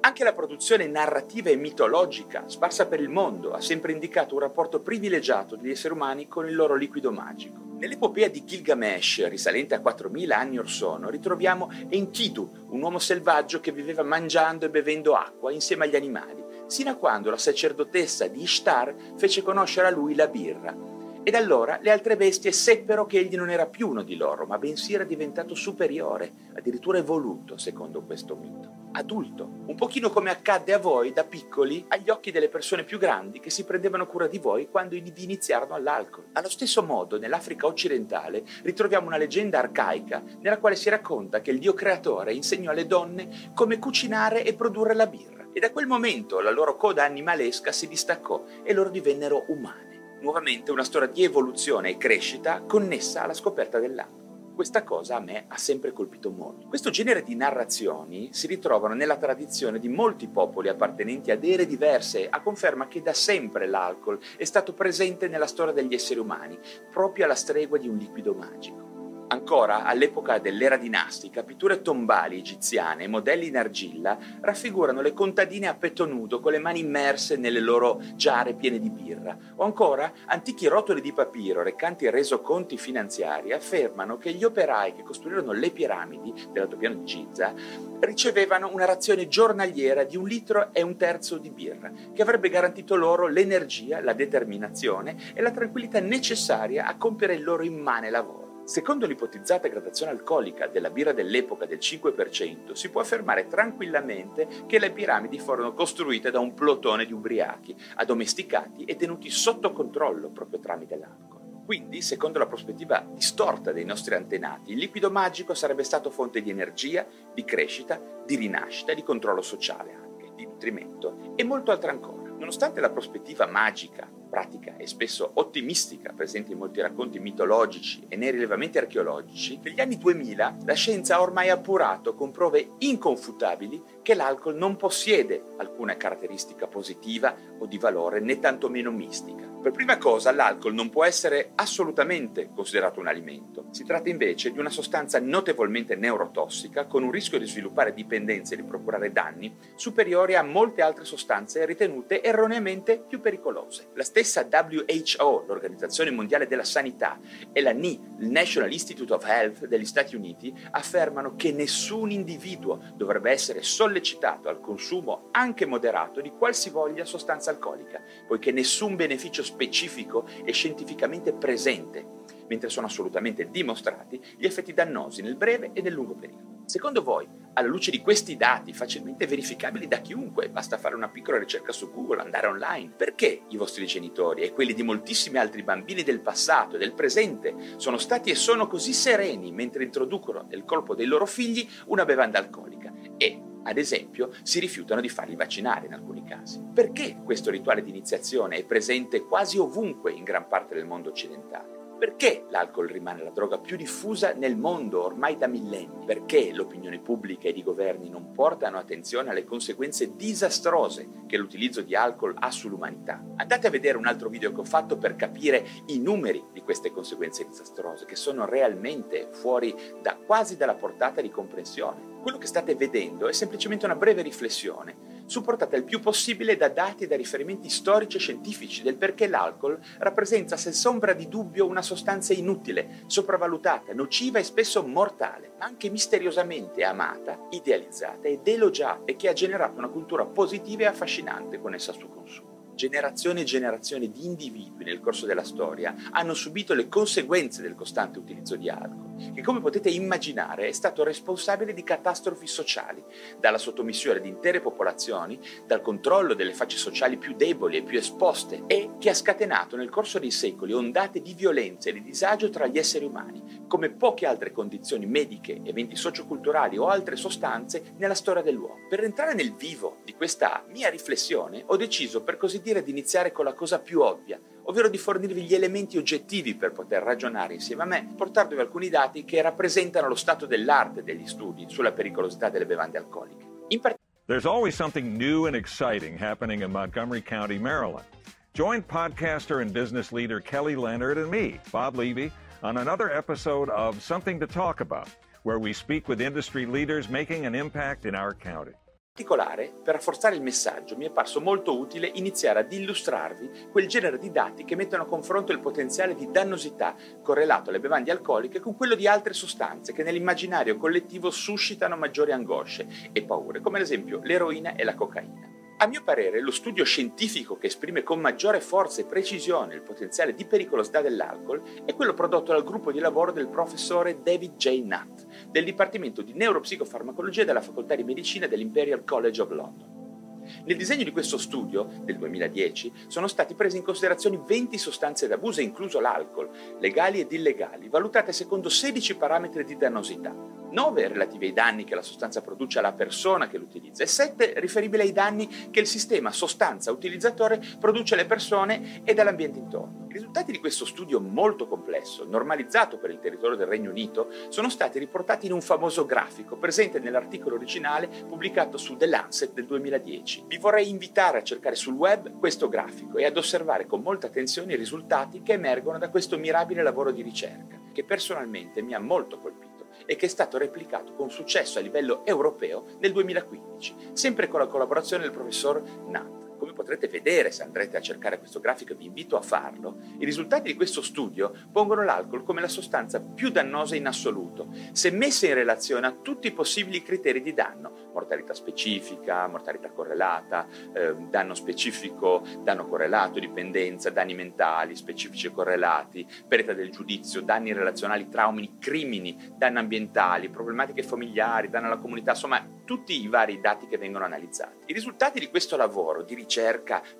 anche 0.00 0.24
la 0.24 0.32
produzione 0.32 0.86
narrativa 0.86 1.50
e 1.50 1.56
mitologica, 1.56 2.44
sparsa 2.46 2.86
per 2.86 3.00
il 3.00 3.10
mondo, 3.10 3.52
ha 3.52 3.60
sempre 3.60 3.92
indicato 3.92 4.34
un 4.34 4.40
rapporto 4.40 4.80
privilegiato 4.80 5.56
degli 5.56 5.70
esseri 5.70 5.92
umani 5.92 6.26
con 6.26 6.48
il 6.48 6.54
loro 6.54 6.74
liquido 6.74 7.12
magico. 7.12 7.58
Nell'epopea 7.78 8.28
di 8.28 8.44
Gilgamesh, 8.44 9.28
risalente 9.28 9.74
a 9.74 9.80
4.000 9.80 10.32
anni 10.32 10.58
or 10.58 10.68
sono, 10.68 11.10
ritroviamo 11.10 11.70
Enkidu, 11.88 12.66
un 12.68 12.82
uomo 12.82 12.98
selvaggio 12.98 13.60
che 13.60 13.72
viveva 13.72 14.02
mangiando 14.02 14.66
e 14.66 14.70
bevendo 14.70 15.14
acqua 15.14 15.52
insieme 15.52 15.84
agli 15.84 15.96
animali, 15.96 16.44
sino 16.66 16.90
a 16.90 16.96
quando 16.96 17.30
la 17.30 17.38
sacerdotessa 17.38 18.26
di 18.26 18.42
Ishtar 18.42 18.94
fece 19.16 19.42
conoscere 19.42 19.88
a 19.88 19.90
lui 19.90 20.14
la 20.14 20.28
birra. 20.28 20.74
Ed 21.22 21.34
allora 21.34 21.78
le 21.82 21.90
altre 21.90 22.16
bestie 22.16 22.50
seppero 22.50 23.06
che 23.06 23.18
egli 23.18 23.36
non 23.36 23.50
era 23.50 23.66
più 23.66 23.88
uno 23.88 24.02
di 24.02 24.16
loro, 24.16 24.46
ma 24.46 24.58
bensì 24.58 24.94
era 24.94 25.04
diventato 25.04 25.54
superiore, 25.54 26.32
addirittura 26.54 26.98
evoluto, 26.98 27.58
secondo 27.58 28.02
questo 28.02 28.36
mito 28.36 28.80
adulto, 28.92 29.48
un 29.66 29.74
pochino 29.76 30.10
come 30.10 30.30
accadde 30.30 30.72
a 30.72 30.78
voi 30.78 31.12
da 31.12 31.24
piccoli 31.24 31.84
agli 31.88 32.10
occhi 32.10 32.30
delle 32.30 32.48
persone 32.48 32.84
più 32.84 32.98
grandi 32.98 33.40
che 33.40 33.50
si 33.50 33.64
prendevano 33.64 34.06
cura 34.06 34.26
di 34.26 34.38
voi 34.38 34.68
quando 34.68 34.96
vi 34.96 35.12
iniziarono 35.16 35.74
all'alcol. 35.74 36.26
Allo 36.32 36.48
stesso 36.48 36.82
modo, 36.82 37.18
nell'Africa 37.18 37.66
occidentale 37.66 38.42
ritroviamo 38.62 39.06
una 39.06 39.16
leggenda 39.16 39.58
arcaica 39.58 40.22
nella 40.40 40.58
quale 40.58 40.76
si 40.76 40.88
racconta 40.88 41.40
che 41.40 41.50
il 41.50 41.58
dio 41.58 41.74
creatore 41.74 42.32
insegnò 42.32 42.70
alle 42.70 42.86
donne 42.86 43.50
come 43.54 43.78
cucinare 43.78 44.44
e 44.44 44.54
produrre 44.54 44.94
la 44.94 45.06
birra. 45.06 45.48
E 45.52 45.60
da 45.60 45.70
quel 45.70 45.86
momento 45.86 46.40
la 46.40 46.50
loro 46.50 46.76
coda 46.76 47.04
animalesca 47.04 47.72
si 47.72 47.88
distaccò 47.88 48.44
e 48.62 48.72
loro 48.72 48.90
divennero 48.90 49.44
umane. 49.48 49.89
Nuovamente 50.20 50.70
una 50.70 50.84
storia 50.84 51.08
di 51.08 51.24
evoluzione 51.24 51.90
e 51.90 51.96
crescita 51.96 52.60
connessa 52.60 53.22
alla 53.22 53.32
scoperta 53.32 53.78
dell'acqua. 53.78 54.18
Questa 54.54 54.84
cosa 54.84 55.16
a 55.16 55.20
me 55.20 55.46
ha 55.48 55.56
sempre 55.56 55.92
colpito 55.92 56.30
molto. 56.30 56.66
Questo 56.66 56.90
genere 56.90 57.22
di 57.22 57.34
narrazioni 57.34 58.28
si 58.30 58.46
ritrovano 58.46 58.92
nella 58.92 59.16
tradizione 59.16 59.78
di 59.78 59.88
molti 59.88 60.28
popoli 60.28 60.68
appartenenti 60.68 61.30
ad 61.30 61.42
ere 61.42 61.64
diverse, 61.64 62.28
a 62.28 62.42
conferma 62.42 62.86
che 62.86 63.00
da 63.00 63.14
sempre 63.14 63.66
l'alcol 63.66 64.18
è 64.36 64.44
stato 64.44 64.74
presente 64.74 65.26
nella 65.26 65.46
storia 65.46 65.72
degli 65.72 65.94
esseri 65.94 66.20
umani, 66.20 66.58
proprio 66.90 67.24
alla 67.24 67.34
stregua 67.34 67.78
di 67.78 67.88
un 67.88 67.96
liquido 67.96 68.34
magico. 68.34 68.89
Ancora, 69.32 69.84
all'epoca 69.84 70.38
dell'era 70.38 70.76
dinastica, 70.76 71.44
pitture 71.44 71.82
tombali 71.82 72.38
egiziane 72.38 73.04
e 73.04 73.06
modelli 73.06 73.46
in 73.46 73.56
argilla 73.56 74.18
raffigurano 74.40 75.00
le 75.00 75.12
contadine 75.12 75.68
a 75.68 75.74
petto 75.74 76.04
nudo 76.04 76.40
con 76.40 76.50
le 76.50 76.58
mani 76.58 76.80
immerse 76.80 77.36
nelle 77.36 77.60
loro 77.60 78.02
giare 78.16 78.54
piene 78.54 78.80
di 78.80 78.90
birra. 78.90 79.36
O 79.54 79.62
ancora, 79.62 80.12
antichi 80.26 80.66
rotoli 80.66 81.00
di 81.00 81.12
papiro 81.12 81.62
recanti 81.62 82.10
resoconti 82.10 82.76
finanziari 82.76 83.52
affermano 83.52 84.18
che 84.18 84.32
gli 84.32 84.42
operai 84.42 84.94
che 84.94 85.04
costruirono 85.04 85.52
le 85.52 85.70
piramidi 85.70 86.34
dell'altopiano 86.50 86.96
di 86.96 87.04
Giza 87.04 87.54
ricevevano 88.00 88.70
una 88.72 88.84
razione 88.84 89.28
giornaliera 89.28 90.02
di 90.02 90.16
un 90.16 90.26
litro 90.26 90.70
e 90.72 90.82
un 90.82 90.96
terzo 90.96 91.38
di 91.38 91.50
birra, 91.50 91.92
che 92.12 92.22
avrebbe 92.22 92.48
garantito 92.48 92.96
loro 92.96 93.28
l'energia, 93.28 94.02
la 94.02 94.12
determinazione 94.12 95.16
e 95.34 95.40
la 95.40 95.52
tranquillità 95.52 96.00
necessaria 96.00 96.86
a 96.86 96.96
compiere 96.96 97.34
il 97.34 97.44
loro 97.44 97.62
immane 97.62 98.10
lavoro. 98.10 98.49
Secondo 98.64 99.06
l'ipotizzata 99.06 99.68
gradazione 99.68 100.12
alcolica 100.12 100.66
della 100.66 100.90
birra 100.90 101.12
dell'epoca 101.12 101.66
del 101.66 101.78
5%, 101.78 102.72
si 102.72 102.90
può 102.90 103.00
affermare 103.00 103.46
tranquillamente 103.46 104.46
che 104.66 104.78
le 104.78 104.92
piramidi 104.92 105.38
furono 105.40 105.74
costruite 105.74 106.30
da 106.30 106.38
un 106.38 106.54
plotone 106.54 107.04
di 107.04 107.12
ubriachi, 107.12 107.74
addomesticati 107.96 108.84
e 108.84 108.96
tenuti 108.96 109.28
sotto 109.30 109.72
controllo 109.72 110.30
proprio 110.30 110.60
tramite 110.60 110.96
l'alcol. 110.96 111.64
Quindi, 111.64 112.02
secondo 112.02 112.38
la 112.38 112.46
prospettiva 112.46 113.06
distorta 113.12 113.70
dei 113.70 113.84
nostri 113.84 114.14
antenati, 114.14 114.72
il 114.72 114.78
liquido 114.78 115.10
magico 115.10 115.54
sarebbe 115.54 115.84
stato 115.84 116.10
fonte 116.10 116.42
di 116.42 116.50
energia, 116.50 117.06
di 117.32 117.44
crescita, 117.44 118.00
di 118.26 118.34
rinascita, 118.36 118.92
di 118.92 119.02
controllo 119.02 119.42
sociale 119.42 119.94
anche, 119.94 120.32
di 120.34 120.46
nutrimento 120.46 121.34
e 121.36 121.44
molto 121.44 121.70
altro 121.70 121.90
ancora. 121.90 122.30
Nonostante 122.30 122.80
la 122.80 122.90
prospettiva 122.90 123.46
magica 123.46 124.08
pratica 124.30 124.76
e 124.78 124.86
spesso 124.86 125.32
ottimistica 125.34 126.12
presente 126.14 126.52
in 126.52 126.58
molti 126.58 126.80
racconti 126.80 127.18
mitologici 127.18 128.06
e 128.08 128.16
nei 128.16 128.30
rilevamenti 128.30 128.78
archeologici, 128.78 129.60
negli 129.62 129.80
anni 129.80 129.98
2000 129.98 130.58
la 130.64 130.74
scienza 130.74 131.16
ha 131.16 131.20
ormai 131.20 131.50
appurato 131.50 132.14
con 132.14 132.30
prove 132.30 132.70
inconfutabili 132.78 133.82
che 134.02 134.14
l'alcol 134.14 134.54
non 134.54 134.76
possiede 134.76 135.42
alcuna 135.58 135.96
caratteristica 135.96 136.66
positiva 136.66 137.34
o 137.58 137.66
di 137.66 137.76
valore 137.76 138.20
né 138.20 138.38
tantomeno 138.38 138.90
mistica. 138.90 139.48
Per 139.60 139.72
prima 139.72 139.98
cosa, 139.98 140.32
l'alcol 140.32 140.72
non 140.72 140.88
può 140.88 141.04
essere 141.04 141.52
assolutamente 141.56 142.48
considerato 142.54 142.98
un 142.98 143.08
alimento. 143.08 143.66
Si 143.72 143.84
tratta 143.84 144.08
invece 144.08 144.52
di 144.52 144.58
una 144.58 144.70
sostanza 144.70 145.20
notevolmente 145.20 145.96
neurotossica 145.96 146.86
con 146.86 147.02
un 147.02 147.10
rischio 147.10 147.38
di 147.38 147.46
sviluppare 147.46 147.92
dipendenze 147.92 148.54
e 148.54 148.56
di 148.56 148.62
procurare 148.62 149.12
danni 149.12 149.54
superiori 149.74 150.34
a 150.34 150.42
molte 150.42 150.80
altre 150.80 151.04
sostanze 151.04 151.66
ritenute 151.66 152.22
erroneamente 152.22 153.04
più 153.06 153.20
pericolose. 153.20 153.88
La 153.94 154.02
stessa 154.02 154.19
WHO, 154.22 155.44
l'Organizzazione 155.46 156.10
Mondiale 156.10 156.46
della 156.46 156.64
Sanità, 156.64 157.18
e 157.52 157.60
la 157.60 157.72
NI, 157.72 158.00
il 158.20 158.28
National 158.28 158.72
Institute 158.72 159.12
of 159.12 159.26
Health 159.26 159.66
degli 159.66 159.84
Stati 159.84 160.16
Uniti, 160.16 160.54
affermano 160.70 161.34
che 161.36 161.52
nessun 161.52 162.10
individuo 162.10 162.80
dovrebbe 162.94 163.30
essere 163.30 163.62
sollecitato 163.62 164.48
al 164.48 164.60
consumo 164.60 165.28
anche 165.32 165.66
moderato 165.66 166.20
di 166.20 166.30
qualsivoglia 166.30 167.04
sostanza 167.04 167.50
alcolica, 167.50 168.02
poiché 168.26 168.52
nessun 168.52 168.96
beneficio 168.96 169.42
specifico 169.42 170.26
è 170.44 170.52
scientificamente 170.52 171.32
presente, 171.32 172.18
mentre 172.50 172.68
sono 172.68 172.86
assolutamente 172.86 173.48
dimostrati 173.48 174.20
gli 174.36 174.44
effetti 174.44 174.74
dannosi 174.74 175.22
nel 175.22 175.36
breve 175.36 175.70
e 175.72 175.80
nel 175.80 175.92
lungo 175.92 176.14
periodo. 176.14 176.58
Secondo 176.66 177.02
voi, 177.02 177.26
alla 177.54 177.66
luce 177.66 177.90
di 177.90 178.00
questi 178.00 178.36
dati 178.36 178.72
facilmente 178.72 179.26
verificabili 179.26 179.88
da 179.88 179.98
chiunque, 179.98 180.50
basta 180.50 180.78
fare 180.78 180.94
una 180.94 181.08
piccola 181.08 181.38
ricerca 181.38 181.72
su 181.72 181.90
Google, 181.90 182.20
andare 182.20 182.46
online, 182.46 182.92
perché 182.96 183.42
i 183.48 183.56
vostri 183.56 183.86
genitori 183.86 184.42
e 184.42 184.52
quelli 184.52 184.72
di 184.72 184.84
moltissimi 184.84 185.38
altri 185.38 185.62
bambini 185.62 186.02
del 186.02 186.20
passato 186.20 186.76
e 186.76 186.78
del 186.78 186.92
presente 186.92 187.54
sono 187.76 187.98
stati 187.98 188.30
e 188.30 188.36
sono 188.36 188.68
così 188.68 188.92
sereni 188.92 189.50
mentre 189.50 189.82
introducono 189.82 190.46
nel 190.48 190.64
corpo 190.64 190.94
dei 190.94 191.06
loro 191.06 191.26
figli 191.26 191.68
una 191.86 192.04
bevanda 192.04 192.38
alcolica 192.38 192.92
e 193.16 193.42
ad 193.62 193.76
esempio, 193.76 194.30
si 194.42 194.58
rifiutano 194.58 195.00
di 195.02 195.08
farli 195.08 195.36
vaccinare 195.36 195.86
in 195.86 195.92
alcuni 195.92 196.24
casi. 196.24 196.62
Perché 196.72 197.20
questo 197.22 197.50
rituale 197.50 197.82
di 197.82 197.90
iniziazione 197.90 198.56
è 198.56 198.64
presente 198.64 199.20
quasi 199.20 199.58
ovunque 199.58 200.12
in 200.12 200.24
gran 200.24 200.48
parte 200.48 200.74
del 200.74 200.86
mondo 200.86 201.10
occidentale? 201.10 201.79
Perché 202.00 202.46
l'alcol 202.48 202.88
rimane 202.88 203.22
la 203.22 203.28
droga 203.28 203.58
più 203.58 203.76
diffusa 203.76 204.32
nel 204.32 204.56
mondo 204.56 205.04
ormai 205.04 205.36
da 205.36 205.46
millenni? 205.46 206.06
Perché 206.06 206.50
l'opinione 206.50 206.98
pubblica 206.98 207.48
ed 207.48 207.58
i 207.58 207.62
governi 207.62 208.08
non 208.08 208.32
portano 208.32 208.78
attenzione 208.78 209.28
alle 209.28 209.44
conseguenze 209.44 210.16
disastrose 210.16 211.06
che 211.26 211.36
l'utilizzo 211.36 211.82
di 211.82 211.94
alcol 211.94 212.34
ha 212.38 212.50
sull'umanità? 212.50 213.22
Andate 213.36 213.66
a 213.66 213.70
vedere 213.70 213.98
un 213.98 214.06
altro 214.06 214.30
video 214.30 214.50
che 214.50 214.60
ho 214.60 214.64
fatto 214.64 214.96
per 214.96 215.14
capire 215.14 215.62
i 215.88 215.98
numeri 215.98 216.42
di 216.54 216.62
queste 216.62 216.90
conseguenze 216.90 217.46
disastrose, 217.46 218.06
che 218.06 218.16
sono 218.16 218.46
realmente 218.46 219.28
fuori 219.32 219.76
da 220.00 220.16
quasi 220.16 220.56
dalla 220.56 220.76
portata 220.76 221.20
di 221.20 221.28
comprensione. 221.28 222.18
Quello 222.22 222.38
che 222.38 222.46
state 222.46 222.76
vedendo 222.76 223.28
è 223.28 223.32
semplicemente 223.32 223.84
una 223.84 223.94
breve 223.94 224.22
riflessione 224.22 225.09
supportata 225.30 225.76
il 225.76 225.84
più 225.84 226.00
possibile 226.00 226.56
da 226.56 226.68
dati 226.68 227.04
e 227.04 227.06
da 227.06 227.16
riferimenti 227.16 227.68
storici 227.70 228.16
e 228.16 228.20
scientifici 228.20 228.82
del 228.82 228.96
perché 228.96 229.28
l'alcol 229.28 229.78
rappresenta 229.98 230.56
senza 230.56 230.88
ombra 230.88 231.12
di 231.12 231.28
dubbio 231.28 231.68
una 231.68 231.82
sostanza 231.82 232.32
inutile, 232.32 233.04
sopravvalutata, 233.06 233.94
nociva 233.94 234.40
e 234.40 234.44
spesso 234.44 234.82
mortale, 234.82 235.52
ma 235.56 235.66
anche 235.66 235.88
misteriosamente 235.88 236.82
amata, 236.82 237.46
idealizzata 237.50 238.26
ed 238.26 238.46
elogiata 238.46 239.04
e 239.04 239.14
che 239.14 239.28
ha 239.28 239.32
generato 239.32 239.78
una 239.78 239.88
cultura 239.88 240.26
positiva 240.26 240.82
e 240.82 240.86
affascinante 240.86 241.60
con 241.60 241.74
essa 241.74 241.92
al 241.92 241.98
suo 241.98 242.08
consumo 242.08 242.49
generazioni 242.80 243.42
e 243.42 243.44
generazioni 243.44 244.10
di 244.10 244.24
individui 244.24 244.84
nel 244.84 245.00
corso 245.00 245.26
della 245.26 245.44
storia 245.44 245.94
hanno 246.12 246.32
subito 246.32 246.72
le 246.72 246.88
conseguenze 246.88 247.60
del 247.60 247.74
costante 247.74 248.18
utilizzo 248.18 248.56
di 248.56 248.70
alcol 248.70 249.10
che 249.34 249.42
come 249.42 249.60
potete 249.60 249.90
immaginare 249.90 250.68
è 250.68 250.72
stato 250.72 251.04
responsabile 251.04 251.74
di 251.74 251.82
catastrofi 251.82 252.46
sociali, 252.46 253.04
dalla 253.38 253.58
sottomissione 253.58 254.20
di 254.20 254.28
intere 254.28 254.60
popolazioni, 254.60 255.38
dal 255.66 255.82
controllo 255.82 256.32
delle 256.32 256.54
fasce 256.54 256.78
sociali 256.78 257.18
più 257.18 257.34
deboli 257.34 257.76
e 257.76 257.82
più 257.82 257.98
esposte 257.98 258.62
e 258.66 258.92
che 258.98 259.10
ha 259.10 259.14
scatenato 259.14 259.76
nel 259.76 259.90
corso 259.90 260.18
dei 260.18 260.30
secoli 260.30 260.72
ondate 260.72 261.20
di 261.20 261.34
violenza 261.34 261.90
e 261.90 261.92
di 261.92 262.02
disagio 262.02 262.48
tra 262.48 262.66
gli 262.66 262.78
esseri 262.78 263.04
umani, 263.04 263.59
come 263.70 263.90
poche 263.90 264.26
altre 264.26 264.50
condizioni 264.50 265.06
mediche, 265.06 265.60
eventi 265.62 265.94
socioculturali 265.94 266.76
o 266.76 266.88
altre 266.88 267.14
sostanze 267.14 267.92
nella 267.98 268.16
storia 268.16 268.42
dell'uomo. 268.42 268.88
Per 268.88 269.04
entrare 269.04 269.32
nel 269.32 269.54
vivo 269.54 269.98
di 270.04 270.12
questa 270.12 270.64
mia 270.72 270.90
riflessione 270.90 271.62
ho 271.64 271.76
deciso 271.76 272.24
per 272.24 272.36
così 272.36 272.60
dire 272.60 272.82
di 272.82 272.90
iniziare 272.90 273.30
con 273.30 273.44
la 273.44 273.52
cosa 273.52 273.78
più 273.78 274.00
ovvia, 274.00 274.40
ovvero 274.64 274.88
di 274.88 274.98
fornirvi 274.98 275.42
gli 275.42 275.54
elementi 275.54 275.98
oggettivi 275.98 276.56
per 276.56 276.72
poter 276.72 277.04
ragionare 277.04 277.54
insieme 277.54 277.84
a 277.84 277.86
me, 277.86 278.12
portarvi 278.16 278.58
alcuni 278.58 278.88
dati 278.88 279.24
che 279.24 279.40
rappresentano 279.40 280.08
lo 280.08 280.16
stato 280.16 280.46
dell'arte 280.46 281.04
degli 281.04 281.28
studi 281.28 281.66
sulla 281.68 281.92
pericolosità 281.92 282.48
delle 282.48 282.66
bevande 282.66 282.98
alcoliche. 282.98 283.44
In 283.68 283.78
part- 283.78 283.98
There's 284.26 284.46
always 284.46 284.74
something 284.74 285.16
new 285.16 285.46
and 285.46 285.54
exciting 285.54 286.20
happening 286.20 286.62
in 286.62 286.72
Montgomery 286.72 287.22
County, 287.22 287.56
Maryland. 287.56 288.04
Join 288.52 288.82
podcaster 288.82 289.60
and 289.60 289.72
business 289.72 290.10
leader 290.10 290.40
Kelly 290.40 290.74
Leonard 290.74 291.18
and 291.18 291.30
me, 291.30 291.60
Bob 291.70 291.94
Levy, 291.94 292.32
on 292.62 292.76
another 292.76 293.10
episode 293.10 293.68
of 293.70 294.02
Something 294.02 294.40
to 294.40 294.46
Talk 294.46 294.80
About, 294.80 295.08
where 295.42 295.58
we 295.58 295.72
speak 295.72 296.08
with 296.08 296.20
industry 296.20 296.66
leaders 296.66 297.08
making 297.08 297.46
an 297.46 297.54
impact 297.54 298.04
in 298.04 298.14
our 298.14 298.34
county 298.34 298.72
particolare, 299.20 299.72
per 299.84 299.94
rafforzare 299.94 300.34
il 300.34 300.40
messaggio, 300.40 300.96
mi 300.96 301.04
è 301.04 301.10
parso 301.10 301.40
molto 301.42 301.78
utile 301.78 302.10
iniziare 302.14 302.60
ad 302.60 302.72
illustrarvi 302.72 303.68
quel 303.70 303.86
genere 303.86 304.18
di 304.18 304.30
dati 304.30 304.64
che 304.64 304.76
mettono 304.76 305.02
a 305.02 305.06
confronto 305.06 305.52
il 305.52 305.60
potenziale 305.60 306.14
di 306.14 306.30
dannosità 306.30 306.94
correlato 307.22 307.68
alle 307.68 307.80
bevande 307.80 308.10
alcoliche 308.10 308.60
con 308.60 308.76
quello 308.76 308.94
di 308.94 309.06
altre 309.06 309.34
sostanze 309.34 309.92
che 309.92 310.02
nell'immaginario 310.02 310.78
collettivo 310.78 311.30
suscitano 311.30 311.96
maggiori 311.96 312.32
angosce 312.32 312.86
e 313.12 313.22
paure, 313.22 313.60
come 313.60 313.76
ad 313.76 313.82
esempio 313.82 314.20
l'eroina 314.22 314.74
e 314.74 314.84
la 314.84 314.94
cocaina. 314.94 315.49
A 315.82 315.86
mio 315.86 316.02
parere, 316.02 316.42
lo 316.42 316.50
studio 316.50 316.84
scientifico 316.84 317.56
che 317.56 317.68
esprime 317.68 318.02
con 318.02 318.20
maggiore 318.20 318.60
forza 318.60 319.00
e 319.00 319.06
precisione 319.06 319.74
il 319.74 319.80
potenziale 319.80 320.34
di 320.34 320.44
pericolosità 320.44 321.00
dell'alcol 321.00 321.62
è 321.86 321.94
quello 321.94 322.12
prodotto 322.12 322.52
dal 322.52 322.64
gruppo 322.64 322.92
di 322.92 322.98
lavoro 322.98 323.32
del 323.32 323.48
professore 323.48 324.20
David 324.22 324.56
J. 324.56 324.82
Nutt 324.82 325.24
del 325.48 325.64
Dipartimento 325.64 326.20
di 326.20 326.34
Neuropsicofarmacologia 326.34 327.44
della 327.44 327.62
Facoltà 327.62 327.94
di 327.94 328.04
Medicina 328.04 328.46
dell'Imperial 328.46 329.04
College 329.04 329.40
of 329.40 329.50
London. 329.52 330.42
Nel 330.66 330.76
disegno 330.76 331.04
di 331.04 331.12
questo 331.12 331.38
studio, 331.38 331.88
del 332.02 332.18
2010, 332.18 332.92
sono 333.06 333.26
stati 333.26 333.54
presi 333.54 333.78
in 333.78 333.82
considerazione 333.82 334.38
20 334.46 334.76
sostanze 334.76 335.28
d'abuso, 335.28 335.62
incluso 335.62 335.98
l'alcol, 335.98 336.50
legali 336.78 337.20
ed 337.20 337.32
illegali, 337.32 337.88
valutate 337.88 338.32
secondo 338.32 338.68
16 338.68 339.16
parametri 339.16 339.64
di 339.64 339.78
dannosità 339.78 340.59
9 340.70 341.08
relativi 341.08 341.46
ai 341.46 341.52
danni 341.52 341.84
che 341.84 341.94
la 341.94 342.02
sostanza 342.02 342.40
produce 342.40 342.78
alla 342.78 342.92
persona 342.92 343.48
che 343.48 343.58
l'utilizza 343.58 344.02
e 344.02 344.06
7 344.06 344.54
riferibili 344.56 345.02
ai 345.02 345.12
danni 345.12 345.68
che 345.70 345.80
il 345.80 345.86
sistema 345.86 346.32
sostanza-utilizzatore 346.32 347.60
produce 347.78 348.14
alle 348.14 348.26
persone 348.26 349.02
e 349.04 349.14
all'ambiente 349.20 349.58
intorno. 349.58 350.06
I 350.08 350.14
risultati 350.14 350.50
di 350.50 350.58
questo 350.58 350.84
studio 350.84 351.20
molto 351.20 351.68
complesso, 351.68 352.24
normalizzato 352.24 352.98
per 352.98 353.10
il 353.10 353.20
territorio 353.20 353.56
del 353.56 353.68
Regno 353.68 353.90
Unito, 353.90 354.28
sono 354.48 354.68
stati 354.68 354.98
riportati 354.98 355.46
in 355.46 355.52
un 355.52 355.60
famoso 355.60 356.04
grafico 356.04 356.56
presente 356.56 356.98
nell'articolo 356.98 357.54
originale 357.54 358.08
pubblicato 358.26 358.76
su 358.76 358.96
The 358.96 359.06
Lancet 359.06 359.52
del 359.52 359.66
2010. 359.66 360.44
Vi 360.48 360.58
vorrei 360.58 360.88
invitare 360.88 361.38
a 361.38 361.42
cercare 361.44 361.76
sul 361.76 361.94
web 361.94 362.38
questo 362.38 362.68
grafico 362.68 363.18
e 363.18 363.24
ad 363.24 363.36
osservare 363.36 363.86
con 363.86 364.02
molta 364.02 364.26
attenzione 364.26 364.72
i 364.72 364.76
risultati 364.76 365.42
che 365.42 365.52
emergono 365.52 365.98
da 365.98 366.10
questo 366.10 366.38
mirabile 366.38 366.82
lavoro 366.82 367.12
di 367.12 367.22
ricerca, 367.22 367.78
che 367.92 368.02
personalmente 368.02 368.82
mi 368.82 368.94
ha 368.94 368.98
molto 368.98 369.38
colpito 369.38 369.69
e 370.10 370.16
che 370.16 370.26
è 370.26 370.28
stato 370.28 370.58
replicato 370.58 371.12
con 371.12 371.30
successo 371.30 371.78
a 371.78 371.82
livello 371.82 372.26
europeo 372.26 372.84
nel 372.98 373.12
2015, 373.12 373.94
sempre 374.12 374.48
con 374.48 374.58
la 374.58 374.66
collaborazione 374.66 375.22
del 375.22 375.30
professor 375.30 375.80
Nutt. 376.08 376.39
Potrete 376.80 377.08
vedere 377.08 377.50
se 377.50 377.62
andrete 377.62 377.98
a 377.98 378.00
cercare 378.00 378.38
questo 378.38 378.58
grafico, 378.58 378.94
vi 378.94 379.04
invito 379.04 379.36
a 379.36 379.42
farlo, 379.42 379.98
i 380.18 380.24
risultati 380.24 380.68
di 380.68 380.74
questo 380.74 381.02
studio 381.02 381.52
pongono 381.70 382.02
l'alcol 382.02 382.42
come 382.42 382.62
la 382.62 382.68
sostanza 382.68 383.20
più 383.20 383.50
dannosa 383.50 383.96
in 383.96 384.06
assoluto, 384.06 384.68
se 384.92 385.10
messa 385.10 385.44
in 385.46 385.52
relazione 385.52 386.06
a 386.06 386.12
tutti 386.12 386.46
i 386.46 386.52
possibili 386.52 387.02
criteri 387.02 387.42
di 387.42 387.52
danno, 387.52 388.08
mortalità 388.14 388.54
specifica, 388.54 389.46
mortalità 389.46 389.90
correlata, 389.90 390.66
eh, 390.94 391.14
danno 391.28 391.52
specifico, 391.52 392.42
danno 392.62 392.86
correlato, 392.86 393.38
dipendenza, 393.38 394.08
danni 394.08 394.32
mentali 394.32 394.96
specifici 394.96 395.48
e 395.48 395.52
correlati, 395.52 396.26
perdita 396.48 396.72
del 396.72 396.90
giudizio, 396.90 397.42
danni 397.42 397.74
relazionali, 397.74 398.30
traumi, 398.30 398.78
crimini, 398.78 399.52
danni 399.54 399.76
ambientali, 399.76 400.48
problematiche 400.48 401.02
familiari, 401.02 401.68
danni 401.68 401.88
alla 401.88 401.98
comunità, 401.98 402.30
insomma 402.30 402.78
tutti 402.86 403.22
i 403.22 403.28
vari 403.28 403.60
dati 403.60 403.86
che 403.86 403.98
vengono 403.98 404.24
analizzati. 404.24 404.78
I 404.86 404.92
risultati 404.92 405.38
di 405.38 405.48
questo 405.48 405.76
lavoro 405.76 406.22
di 406.22 406.34
ricerca 406.34 406.68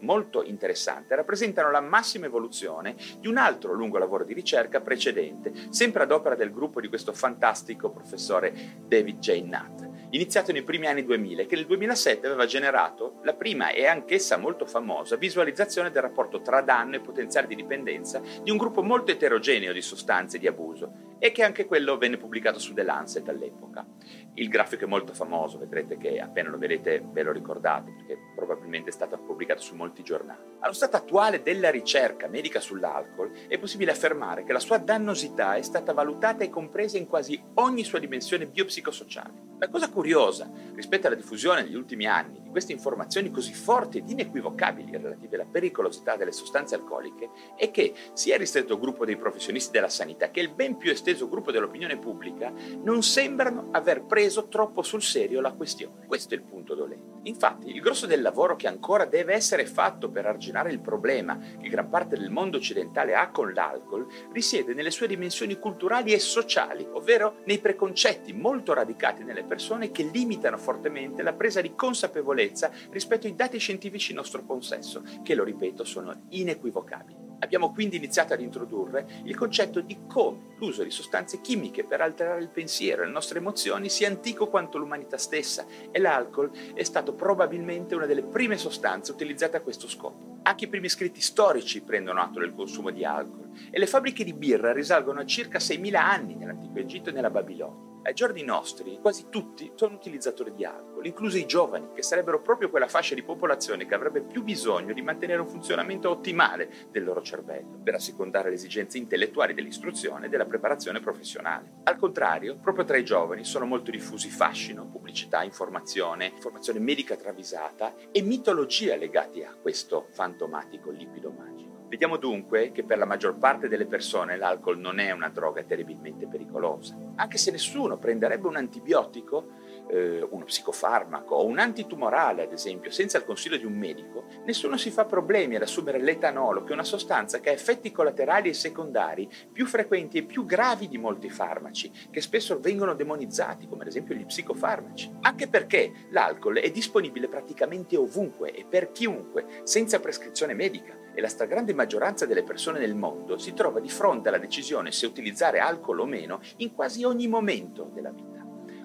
molto 0.01 0.43
interessante 0.45 1.15
rappresentano 1.15 1.71
la 1.71 1.81
massima 1.81 2.27
evoluzione 2.27 2.95
di 3.19 3.27
un 3.27 3.37
altro 3.37 3.73
lungo 3.73 3.99
lavoro 3.99 4.25
di 4.25 4.35
ricerca 4.35 4.81
precedente, 4.81 5.53
sempre 5.71 6.03
ad 6.03 6.13
opera 6.13 6.35
del 6.35 6.53
gruppo 6.53 6.81
di 6.81 6.89
questo 6.89 7.13
fantastico 7.13 7.91
professore 7.91 8.53
David 8.87 9.19
J. 9.19 9.43
Nutt 9.43 9.89
iniziato 10.11 10.53
nei 10.53 10.63
primi 10.63 10.87
anni 10.87 11.05
2000 11.05 11.45
che 11.47 11.57
nel 11.57 11.67
2007 11.67 12.27
aveva 12.27 12.47
generato 12.47 13.21
la 13.23 13.35
prima 13.35 13.71
e 13.71 13.87
anch'essa 13.87 14.37
molto 14.37 14.67
famosa 14.67 15.17
visualizzazione 15.17 15.91
del 15.91 16.03
rapporto 16.03 16.41
tra 16.41 16.63
danno 16.63 16.97
e 16.97 17.01
potenziale 17.01 17.47
di 17.47 17.55
dipendenza 17.55 18.21
di 18.43 18.51
un 18.51 18.57
gruppo 18.57 18.83
molto 18.83 19.13
eterogeneo 19.13 19.73
di 19.73 19.83
sostanze 19.83 20.39
di 20.39 20.47
abuso 20.47 21.09
e 21.19 21.33
che 21.33 21.45
anche 21.45 21.67
quello 21.67 21.99
venne 21.99 22.17
pubblicato 22.17 22.59
su 22.59 22.73
The 22.73 22.83
Lancet 22.83 23.29
all'epoca. 23.29 23.87
Il 24.35 24.49
grafico 24.49 24.85
è 24.85 24.89
molto 24.89 25.13
famoso, 25.13 25.59
vedrete 25.59 25.99
che 25.99 26.21
appena 26.21 26.51
lo 26.51 26.57
vedete 26.57 27.03
ve 27.05 27.23
lo 27.23 27.33
ricordate 27.33 27.93
perché 27.97 28.17
probabilmente 28.35 28.91
è 28.91 28.93
stato 28.93 29.19
pubblicato 29.19 29.61
su 29.61 29.75
molti 29.75 30.03
giornali. 30.05 30.41
Allo 30.61 30.73
stato 30.73 30.97
attuale 30.97 31.43
della 31.43 31.71
ricerca 31.71 32.29
medica 32.29 32.61
sull'alcol 32.61 33.33
è 33.49 33.59
possibile 33.59 33.91
affermare 33.91 34.45
che 34.45 34.53
la 34.53 34.61
sua 34.61 34.79
dannosità 34.79 35.57
è 35.57 35.63
stata 35.63 35.93
valutata 35.93 36.45
e 36.45 36.49
compresa 36.49 36.97
in 36.97 37.09
quasi 37.09 37.43
ogni 37.55 37.83
sua 37.83 37.99
dimensione 37.99 38.47
biopsicosociale. 38.47 39.49
La 39.59 39.69
cosa 39.69 39.91
curiosa 39.91 40.51
rispetto 40.75 41.07
alla 41.07 41.17
diffusione 41.17 41.63
negli 41.63 41.75
ultimi 41.75 42.07
anni 42.07 42.41
di 42.41 42.49
queste 42.49 42.73
informazioni 42.73 43.31
così 43.31 43.53
forti 43.53 43.99
ed 43.99 44.09
inequivocabili 44.09 44.97
relative 44.97 45.37
alla 45.37 45.45
pericolosità 45.45 46.17
delle 46.17 46.33
sostanze 46.33 46.77
alcoliche 46.77 47.29
è 47.57 47.71
che 47.71 47.93
sia 48.15 48.35
il 48.35 48.41
ristretto 48.41 48.79
gruppo 48.79 49.05
dei 49.05 49.17
professionisti 49.17 49.71
della 49.71 49.91
sanità 49.91 50.31
che 50.31 50.41
il 50.41 50.51
ben 50.51 50.79
più 50.79 50.91
esteso 50.91 51.29
gruppo 51.29 51.51
dell'opinione 51.51 51.99
pubblica 51.99 52.51
non 52.83 53.03
sembrano 53.03 53.69
aver 53.73 54.05
preso 54.05 54.20
troppo 54.49 54.83
sul 54.83 55.03
serio 55.03 55.41
la 55.41 55.53
questione. 55.53 56.07
Questo 56.07 56.35
è 56.35 56.37
il 56.37 56.43
punto 56.43 56.75
dolente. 56.75 57.19
Infatti, 57.25 57.71
il 57.71 57.81
grosso 57.81 58.07
del 58.07 58.23
lavoro 58.23 58.57
che 58.57 58.67
ancora 58.67 59.05
deve 59.05 59.35
essere 59.35 59.67
fatto 59.67 60.11
per 60.11 60.27
arginare 60.27 60.71
il 60.71 60.81
problema 60.81 61.39
che 61.61 61.69
gran 61.69 61.89
parte 61.89 62.17
del 62.17 62.31
mondo 62.31 62.57
occidentale 62.57 63.15
ha 63.15 63.31
con 63.31 63.53
l'alcol 63.53 64.07
risiede 64.33 64.75
nelle 64.75 64.91
sue 64.91 65.07
dimensioni 65.07 65.59
culturali 65.59 66.13
e 66.13 66.19
sociali, 66.19 66.87
ovvero 66.93 67.37
nei 67.45 67.59
preconcetti 67.59 68.33
molto 68.33 68.73
radicati 68.73 69.23
nelle 69.23 69.45
persone 69.45 69.91
che 69.91 70.03
limitano 70.03 70.59
fortemente 70.59 71.23
la 71.23 71.33
presa 71.33 71.61
di 71.61 71.75
consapevolezza 71.75 72.71
rispetto 72.91 73.27
ai 73.27 73.35
dati 73.35 73.59
scientifici 73.59 74.11
in 74.11 74.17
nostro 74.17 74.43
possesso, 74.43 75.03
che, 75.23 75.35
lo 75.35 75.45
ripeto, 75.45 75.85
sono 75.85 76.25
inequivocabili. 76.31 77.30
Abbiamo 77.41 77.73
quindi 77.73 77.97
iniziato 77.97 78.33
ad 78.35 78.41
introdurre 78.41 79.07
il 79.25 79.35
concetto 79.37 79.81
di 79.81 80.01
come 80.07 80.55
l'uso 80.59 80.83
di 80.83 80.91
sostanze 80.91 81.41
chimiche 81.41 81.85
per 81.85 82.01
alterare 82.01 82.41
il 82.41 82.49
pensiero 82.49 83.03
e 83.03 83.07
le 83.07 83.13
nostre 83.13 83.39
emozioni 83.39 83.89
sia 83.89 84.09
antico 84.09 84.47
quanto 84.49 84.79
l'umanità 84.79 85.17
stessa 85.17 85.65
e 85.91 85.99
l'alcol 85.99 86.51
è 86.75 86.83
stato 86.83 87.15
probabilmente 87.15 87.95
una 87.95 88.07
delle 88.07 88.23
prime 88.23 88.59
sostanze 88.59 89.13
utilizzate 89.13 89.57
a 89.57 89.63
questo 89.63 89.89
scopo. 89.89 90.39
Anche 90.43 90.65
i 90.65 90.69
primi 90.69 90.89
scritti 90.89 91.21
storici 91.21 91.83
prendono 91.83 92.21
atto 92.21 92.41
del 92.41 92.55
consumo 92.55 92.91
di 92.91 93.05
alcol 93.05 93.51
e 93.71 93.79
le 93.79 93.87
fabbriche 93.87 94.25
di 94.25 94.33
birra 94.33 94.73
risalgono 94.73 95.21
a 95.21 95.27
circa 95.27 95.59
6.000 95.59 95.95
anni 95.97 96.35
nell'antico 96.35 96.79
Egitto 96.79 97.09
e 97.11 97.13
nella 97.13 97.31
Babilonia. 97.31 97.90
Ai 98.03 98.15
giorni 98.15 98.43
nostri 98.43 98.99
quasi 98.99 99.27
tutti 99.29 99.73
sono 99.75 99.95
utilizzatori 99.95 100.55
di 100.55 100.65
alcol, 100.65 101.05
inclusi 101.05 101.41
i 101.41 101.47
giovani, 101.47 101.91
che 101.95 102.03
sarebbero 102.03 102.41
proprio 102.41 102.71
quella 102.71 102.89
fascia 102.89 103.15
di 103.15 103.23
popolazione 103.23 103.85
che 103.85 103.95
avrebbe 103.95 104.23
più 104.23 104.43
bisogno 104.43 104.95
di 104.95 105.03
mantenere 105.03 105.43
un 105.43 105.47
funzionamento 105.47 106.09
ottimale 106.09 106.89
del 106.91 107.05
loro 107.05 107.21
cervello, 107.21 107.79
per 107.83 107.95
assecondare 107.95 108.49
le 108.49 108.55
esigenze 108.55 108.97
intellettuali 108.97 109.53
dell'istruzione 109.53 110.27
e 110.27 110.29
della 110.31 110.47
preparazione 110.47 111.01
professionale. 111.01 111.81
Al 111.85 111.99
contrario, 111.99 112.57
proprio 112.57 112.87
tra 112.87 112.97
i 112.97 113.05
giovani 113.05 113.45
sono 113.45 113.67
molto 113.67 113.91
diffusi 113.91 114.31
fascino, 114.31 114.87
pubblicità, 114.87 115.43
informazione, 115.43 116.33
informazione 116.35 116.79
medica 116.79 117.17
travisata 117.17 117.95
e 118.11 118.23
mitologia 118.23 118.97
legati 118.97 119.43
a 119.43 119.55
questo 119.61 120.07
fantomatico 120.11 120.91
liquido 120.91 121.31
magico. 121.31 121.60
Vediamo 121.91 122.19
dunque 122.19 122.71
che 122.71 122.85
per 122.85 122.99
la 122.99 123.05
maggior 123.05 123.37
parte 123.37 123.67
delle 123.67 123.85
persone 123.85 124.37
l'alcol 124.37 124.79
non 124.79 125.01
è 125.01 125.11
una 125.11 125.29
droga 125.29 125.65
terribilmente 125.65 126.29
pericolosa. 126.29 126.97
Anche 127.17 127.37
se 127.37 127.51
nessuno 127.51 127.99
prenderebbe 127.99 128.47
un 128.47 128.55
antibiotico, 128.55 129.49
eh, 129.91 130.27
uno 130.31 130.45
psicofarmaco 130.45 131.35
o 131.35 131.47
un 131.47 131.59
antitumorale, 131.59 132.45
ad 132.45 132.53
esempio, 132.53 132.91
senza 132.91 133.19
il 133.19 133.25
consiglio 133.25 133.57
di 133.57 133.65
un 133.65 133.75
medico, 133.75 134.25
nessuno 134.45 134.77
si 134.77 134.91
fa 134.91 135.05
problemi 135.05 135.57
ad 135.57 135.63
assumere 135.63 135.99
l'etanolo, 135.99 136.63
che 136.63 136.71
è 136.71 136.75
una 136.75 136.85
sostanza 136.85 137.41
che 137.41 137.51
ha 137.51 137.53
effetti 137.53 137.93
collaterali 137.93 138.49
e 138.49 138.55
secondari 138.55 139.29
più 139.53 139.67
frequenti 139.67 140.19
e 140.19 140.23
più 140.23 140.45
gravi 140.45 140.89
di 140.89 140.99
molti 140.99 141.29
farmaci, 141.29 141.91
che 142.11 142.21
spesso 142.21 142.61
vengono 142.61 142.95
demonizzati, 142.95 143.67
come 143.67 143.83
ad 143.83 143.89
esempio 143.89 144.15
gli 144.15 144.27
psicofarmaci. 144.27 145.19
Anche 145.23 145.49
perché 145.49 145.93
l'alcol 146.11 146.59
è 146.59 146.71
disponibile 146.71 147.29
praticamente 147.29 147.97
ovunque 147.97 148.53
e 148.53 148.65
per 148.69 148.93
chiunque, 148.93 149.47
senza 149.65 150.01
prescrizione 150.01 150.55
medica, 150.55 150.99
e 151.13 151.21
la 151.21 151.29
stragrande 151.29 151.75
maggioranza 151.75 152.25
delle 152.25 152.45
persone 152.45 152.79
nel 152.79 152.95
mondo 152.95 153.37
si 153.37 153.53
trova 153.53 153.81
di 153.81 153.89
fronte 153.89 154.29
alla 154.29 154.39
decisione 154.39 154.93
se 154.93 155.07
utilizzare 155.07 155.59
alcol 155.59 156.01
o 156.01 156.07
meno 156.07 156.41
in 156.59 156.73
quasi 156.73 157.03
ogni 157.03 157.27
momento 157.27 157.91
della 157.93 158.11
vita. 158.11 158.40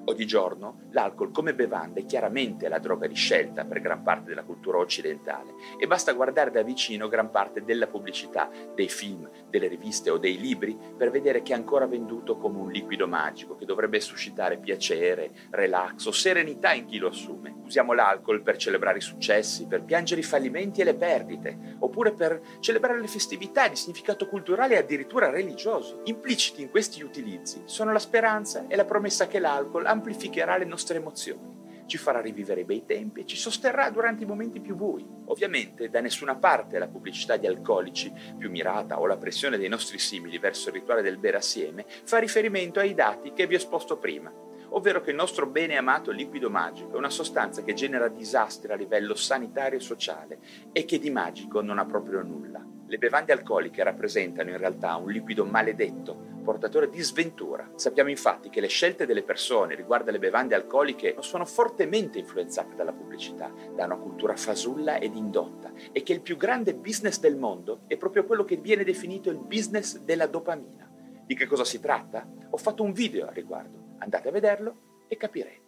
Oggigiorno 0.07 0.81
l'alcol 0.91 1.31
come 1.31 1.55
bevanda 1.55 1.99
è 1.99 2.05
chiaramente 2.05 2.69
la 2.69 2.77
droga 2.77 3.07
di 3.07 3.15
scelta 3.15 3.65
per 3.65 3.81
gran 3.81 4.03
parte 4.03 4.29
della 4.29 4.43
cultura 4.43 4.77
occidentale 4.77 5.53
e 5.79 5.87
basta 5.87 6.13
guardare 6.13 6.51
da 6.51 6.61
vicino 6.61 7.07
gran 7.07 7.31
parte 7.31 7.63
della 7.63 7.87
pubblicità, 7.87 8.47
dei 8.75 8.87
film, 8.87 9.27
delle 9.49 9.67
riviste 9.67 10.11
o 10.11 10.19
dei 10.19 10.39
libri 10.39 10.77
per 10.95 11.09
vedere 11.09 11.41
che 11.41 11.53
è 11.53 11.55
ancora 11.55 11.87
venduto 11.87 12.37
come 12.37 12.59
un 12.59 12.71
liquido 12.71 13.07
magico 13.07 13.55
che 13.55 13.65
dovrebbe 13.65 13.99
suscitare 13.99 14.59
piacere, 14.59 15.31
relax 15.49 16.05
o 16.05 16.11
serenità 16.11 16.71
in 16.73 16.85
chi 16.85 16.99
lo 16.99 17.07
assume. 17.07 17.55
Usiamo 17.65 17.93
l'alcol 17.93 18.43
per 18.43 18.57
celebrare 18.57 18.99
i 18.99 19.01
successi, 19.01 19.65
per 19.65 19.83
piangere 19.83 20.21
i 20.21 20.23
fallimenti 20.23 20.81
e 20.81 20.83
le 20.83 20.93
perdite, 20.93 21.77
oppure 21.79 22.11
per 22.11 22.41
celebrare 22.59 23.01
le 23.01 23.07
festività 23.07 23.67
di 23.67 23.75
significato 23.75 24.27
culturale 24.27 24.75
e 24.75 24.77
addirittura 24.77 25.31
religioso. 25.31 26.01
Impliciti 26.03 26.61
in 26.61 26.69
questi 26.69 27.01
utilizzi 27.01 27.63
sono 27.65 27.91
la 27.91 27.97
speranza 27.97 28.65
e 28.67 28.75
la 28.75 28.85
promessa 28.85 29.25
che 29.25 29.39
l'alcol 29.39 29.93
amplificherà 29.95 30.57
le 30.57 30.65
nostre 30.65 30.97
emozioni, 30.97 31.55
ci 31.87 31.97
farà 31.97 32.19
rivivere 32.19 32.61
i 32.61 32.65
bei 32.65 32.85
tempi 32.85 33.21
e 33.21 33.25
ci 33.25 33.37
sosterrà 33.37 33.89
durante 33.89 34.23
i 34.23 34.27
momenti 34.27 34.59
più 34.59 34.75
bui. 34.75 35.05
Ovviamente 35.25 35.89
da 35.89 36.01
nessuna 36.01 36.35
parte 36.35 36.79
la 36.79 36.87
pubblicità 36.87 37.37
di 37.37 37.47
alcolici 37.47 38.11
più 38.37 38.49
mirata 38.49 38.99
o 38.99 39.05
la 39.05 39.17
pressione 39.17 39.57
dei 39.57 39.69
nostri 39.69 39.99
simili 39.99 40.37
verso 40.37 40.69
il 40.69 40.75
rituale 40.75 41.01
del 41.01 41.17
bere 41.17 41.37
assieme 41.37 41.85
fa 41.87 42.17
riferimento 42.17 42.79
ai 42.79 42.93
dati 42.93 43.33
che 43.33 43.47
vi 43.47 43.55
ho 43.55 43.57
esposto 43.57 43.97
prima, 43.97 44.31
ovvero 44.69 45.01
che 45.01 45.11
il 45.11 45.15
nostro 45.15 45.45
bene 45.45 45.77
amato 45.77 46.11
liquido 46.11 46.49
magico 46.49 46.95
è 46.95 46.97
una 46.97 47.09
sostanza 47.09 47.63
che 47.63 47.73
genera 47.73 48.07
disastri 48.07 48.71
a 48.71 48.75
livello 48.75 49.15
sanitario 49.15 49.77
e 49.77 49.81
sociale 49.81 50.39
e 50.71 50.85
che 50.85 50.99
di 50.99 51.09
magico 51.09 51.61
non 51.61 51.79
ha 51.79 51.85
proprio 51.85 52.21
nulla. 52.21 52.63
Le 52.87 52.97
bevande 52.97 53.31
alcoliche 53.33 53.83
rappresentano 53.83 54.49
in 54.51 54.57
realtà 54.57 54.95
un 54.95 55.09
liquido 55.09 55.43
maledetto, 55.45 56.33
portatore 56.45 56.89
di 56.89 57.01
sventura. 57.01 57.71
Sappiamo 57.75 58.09
infatti 58.09 58.49
che 58.49 58.61
le 58.61 58.67
scelte 58.67 59.05
delle 59.05 59.23
persone 59.23 59.75
riguardo 59.75 60.11
alle 60.11 60.19
bevande 60.19 60.55
alcoliche 60.55 61.15
sono 61.19 61.43
fortemente 61.43 62.19
influenzate 62.19 62.75
dalla 62.75 62.93
pubblicità, 62.93 63.51
da 63.75 63.85
una 63.85 63.97
cultura 63.97 64.35
fasulla 64.37 64.97
ed 64.99 65.15
indotta 65.15 65.73
e 65.91 66.03
che 66.03 66.13
il 66.13 66.21
più 66.21 66.37
grande 66.37 66.75
business 66.75 67.19
del 67.19 67.35
mondo 67.35 67.81
è 67.87 67.97
proprio 67.97 68.23
quello 68.25 68.45
che 68.45 68.57
viene 68.57 68.83
definito 68.83 69.29
il 69.29 69.39
business 69.39 69.97
della 69.97 70.27
dopamina. 70.27 70.89
Di 71.25 71.35
che 71.35 71.47
cosa 71.47 71.65
si 71.65 71.79
tratta? 71.79 72.25
Ho 72.51 72.57
fatto 72.57 72.83
un 72.83 72.93
video 72.93 73.25
a 73.27 73.31
riguardo, 73.31 73.95
andate 73.97 74.29
a 74.29 74.31
vederlo 74.31 74.75
e 75.07 75.17
capirete. 75.17 75.63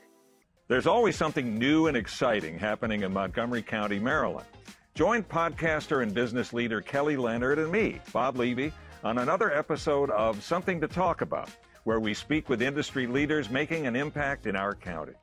There's 0.68 0.86
always 0.86 1.16
something 1.16 1.58
new 1.58 1.88
and 1.88 1.96
exciting 1.96 2.60
happening 2.62 3.04
in 3.04 3.12
Montgomery 3.12 3.64
County, 3.64 4.00
Maryland. 4.00 4.46
Join 4.94 5.24
podcaster 5.24 6.02
and 6.02 6.14
business 6.14 6.54
leader 6.54 6.82
Kelly 6.82 7.16
Leonard 7.16 7.58
and 7.58 7.72
me, 7.72 8.02
Bob 8.12 8.36
Levy, 8.36 8.72
on 9.04 9.20
another 9.20 9.54
episode 9.54 10.10
of 10.12 10.44
Something 10.44 10.82
to 10.82 10.88
Talk 10.88 11.22
About, 11.22 11.50
where 11.84 12.00
we 12.00 12.14
speak 12.14 12.50
with 12.50 12.62
industry 12.62 13.08
leaders 13.08 13.50
making 13.50 13.88
an 13.88 13.96
impact 13.96 14.48
in 14.48 14.56
our 14.56 14.76
county. 14.76 15.14